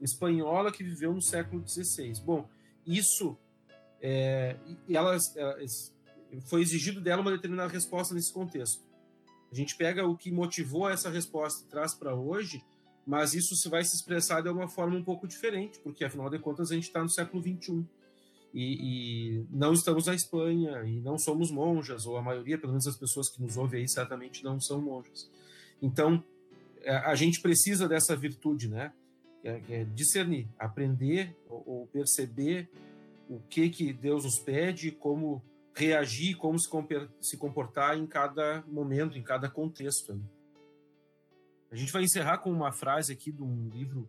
espanhola 0.00 0.72
que 0.72 0.82
viveu 0.82 1.12
no 1.14 1.22
século 1.22 1.62
XVI. 1.66 2.14
Bom, 2.24 2.48
isso 2.84 3.38
é, 4.00 4.56
ela, 4.88 5.16
ela, 5.36 5.56
foi 6.46 6.62
exigido 6.62 7.00
dela 7.00 7.22
uma 7.22 7.30
determinada 7.30 7.72
resposta 7.72 8.14
nesse 8.14 8.32
contexto. 8.32 8.82
A 9.52 9.54
gente 9.54 9.76
pega 9.76 10.06
o 10.06 10.16
que 10.16 10.32
motivou 10.32 10.88
essa 10.88 11.10
resposta 11.10 11.64
e 11.64 11.68
traz 11.68 11.94
para 11.94 12.14
hoje, 12.14 12.64
mas 13.06 13.34
isso 13.34 13.54
se 13.54 13.68
vai 13.68 13.84
se 13.84 13.94
expressar 13.94 14.40
de 14.40 14.48
uma 14.48 14.68
forma 14.68 14.96
um 14.96 15.04
pouco 15.04 15.28
diferente, 15.28 15.78
porque 15.80 16.04
afinal 16.04 16.30
de 16.30 16.38
contas 16.38 16.70
a 16.70 16.74
gente 16.74 16.84
está 16.84 17.02
no 17.02 17.08
século 17.08 17.42
XXI 17.42 17.86
e, 18.52 19.38
e, 19.38 19.46
não 19.50 19.72
estamos 19.72 20.06
na 20.06 20.14
Espanha 20.14 20.82
e 20.84 21.00
não 21.00 21.18
somos 21.18 21.50
monjas, 21.50 22.06
ou 22.06 22.16
a 22.16 22.22
maioria, 22.22 22.58
pelo 22.58 22.72
menos 22.72 22.86
as 22.86 22.96
pessoas 22.96 23.28
que 23.30 23.40
nos 23.40 23.56
ouvem 23.56 23.80
aí, 23.80 23.88
certamente 23.88 24.42
não 24.42 24.60
são 24.60 24.80
monjas. 24.80 25.30
Então, 25.80 26.22
a 26.86 27.14
gente 27.14 27.40
precisa 27.40 27.88
dessa 27.88 28.16
virtude, 28.16 28.68
né? 28.68 28.92
É, 29.42 29.60
é 29.70 29.84
discernir, 29.84 30.48
aprender 30.58 31.34
ou, 31.48 31.86
perceber 31.86 32.68
o 33.28 33.40
que 33.48 33.70
que 33.70 33.92
Deus 33.92 34.24
nos 34.24 34.38
pede, 34.38 34.90
como 34.90 35.42
reagir, 35.74 36.36
como 36.36 36.58
se 36.58 37.36
comportar 37.38 37.96
em 37.96 38.06
cada 38.06 38.62
momento, 38.66 39.16
em 39.16 39.22
cada 39.22 39.48
contexto. 39.48 40.20
A 41.70 41.76
gente 41.76 41.92
vai 41.92 42.02
encerrar 42.02 42.38
com 42.38 42.50
uma 42.50 42.72
frase 42.72 43.12
aqui 43.12 43.30
de 43.30 43.42
um 43.42 43.68
livro 43.68 44.08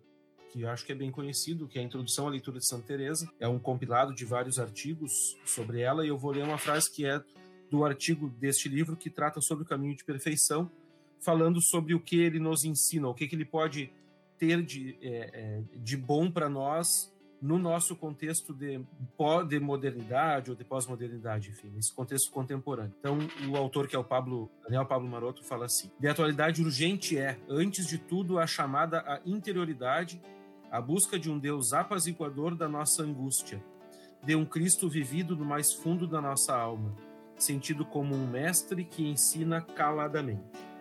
que 0.51 0.65
acho 0.65 0.85
que 0.85 0.91
é 0.91 0.95
bem 0.95 1.09
conhecido, 1.09 1.67
que 1.67 1.79
é 1.79 1.81
a 1.81 1.85
Introdução 1.85 2.27
à 2.27 2.29
Leitura 2.29 2.59
de 2.59 2.67
Santa 2.67 2.87
Teresa. 2.87 3.31
É 3.39 3.47
um 3.47 3.57
compilado 3.57 4.13
de 4.13 4.25
vários 4.25 4.59
artigos 4.59 5.37
sobre 5.45 5.81
ela 5.81 6.05
e 6.05 6.09
eu 6.09 6.17
vou 6.17 6.31
ler 6.31 6.43
uma 6.43 6.57
frase 6.57 6.91
que 6.91 7.05
é 7.05 7.23
do 7.69 7.85
artigo 7.85 8.29
deste 8.29 8.67
livro 8.67 8.97
que 8.97 9.09
trata 9.09 9.39
sobre 9.39 9.63
o 9.63 9.67
caminho 9.67 9.95
de 9.95 10.03
perfeição, 10.03 10.69
falando 11.19 11.61
sobre 11.61 11.93
o 11.93 11.99
que 11.99 12.19
ele 12.19 12.37
nos 12.37 12.65
ensina, 12.65 13.07
o 13.07 13.13
que, 13.13 13.27
que 13.27 13.35
ele 13.35 13.45
pode 13.45 13.91
ter 14.37 14.61
de, 14.61 14.97
é, 15.01 15.29
é 15.33 15.63
de 15.77 15.95
bom 15.95 16.29
para 16.29 16.49
nós 16.49 17.11
no 17.41 17.57
nosso 17.57 17.95
contexto 17.95 18.53
de, 18.53 18.79
de 19.47 19.59
modernidade 19.59 20.51
ou 20.51 20.55
de 20.55 20.63
pós-modernidade, 20.63 21.49
enfim, 21.49 21.69
nesse 21.69 21.91
contexto 21.91 22.29
contemporâneo. 22.29 22.93
Então, 22.99 23.17
o 23.49 23.57
autor, 23.57 23.87
que 23.87 23.95
é 23.95 23.99
o 23.99 24.03
Pablo, 24.03 24.51
Daniel 24.63 24.85
Pablo 24.85 25.09
Maroto, 25.09 25.43
fala 25.43 25.65
assim: 25.65 25.89
De 25.99 26.07
atualidade 26.07 26.61
urgente 26.61 27.17
é, 27.17 27.39
antes 27.49 27.87
de 27.87 27.97
tudo, 27.97 28.37
a 28.37 28.45
chamada 28.45 28.99
à 28.99 29.19
interioridade, 29.25 30.21
a 30.71 30.79
busca 30.79 31.19
de 31.19 31.29
um 31.29 31.37
Deus 31.37 31.73
apaziguador 31.73 32.55
da 32.55 32.69
nossa 32.69 33.03
angústia, 33.03 33.61
de 34.23 34.35
um 34.35 34.45
Cristo 34.45 34.87
vivido 34.87 35.35
no 35.35 35.43
mais 35.43 35.73
fundo 35.73 36.07
da 36.07 36.21
nossa 36.21 36.55
alma, 36.55 36.95
sentido 37.37 37.83
como 37.83 38.15
um 38.15 38.25
mestre 38.25 38.85
que 38.85 39.05
ensina 39.05 39.61
caladamente. 39.61 40.71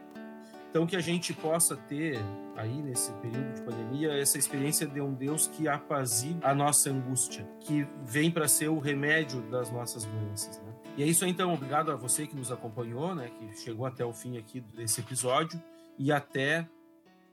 Então, 0.70 0.86
que 0.86 0.94
a 0.94 1.00
gente 1.00 1.34
possa 1.34 1.76
ter 1.76 2.20
aí 2.56 2.80
nesse 2.80 3.10
período 3.14 3.54
de 3.54 3.62
pandemia 3.62 4.12
essa 4.12 4.38
experiência 4.38 4.86
de 4.86 5.00
um 5.00 5.12
Deus 5.12 5.48
que 5.48 5.66
apazigua 5.66 6.48
a 6.48 6.54
nossa 6.54 6.90
angústia, 6.90 7.44
que 7.58 7.84
vem 8.04 8.30
para 8.30 8.46
ser 8.46 8.68
o 8.68 8.78
remédio 8.78 9.40
das 9.50 9.68
nossas 9.72 10.04
doenças. 10.04 10.58
Né? 10.58 10.72
E 10.98 11.02
é 11.02 11.06
isso 11.06 11.26
então. 11.26 11.52
Obrigado 11.52 11.90
a 11.90 11.96
você 11.96 12.24
que 12.24 12.36
nos 12.36 12.52
acompanhou, 12.52 13.16
né, 13.16 13.30
que 13.30 13.60
chegou 13.60 13.84
até 13.84 14.04
o 14.04 14.12
fim 14.12 14.38
aqui 14.38 14.60
desse 14.60 15.00
episódio 15.00 15.60
e 15.98 16.12
até 16.12 16.68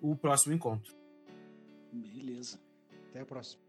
o 0.01 0.15
próximo 0.15 0.55
encontro. 0.55 0.95
Beleza. 2.01 2.59
Até 3.09 3.21
a 3.21 3.25
próxima. 3.25 3.66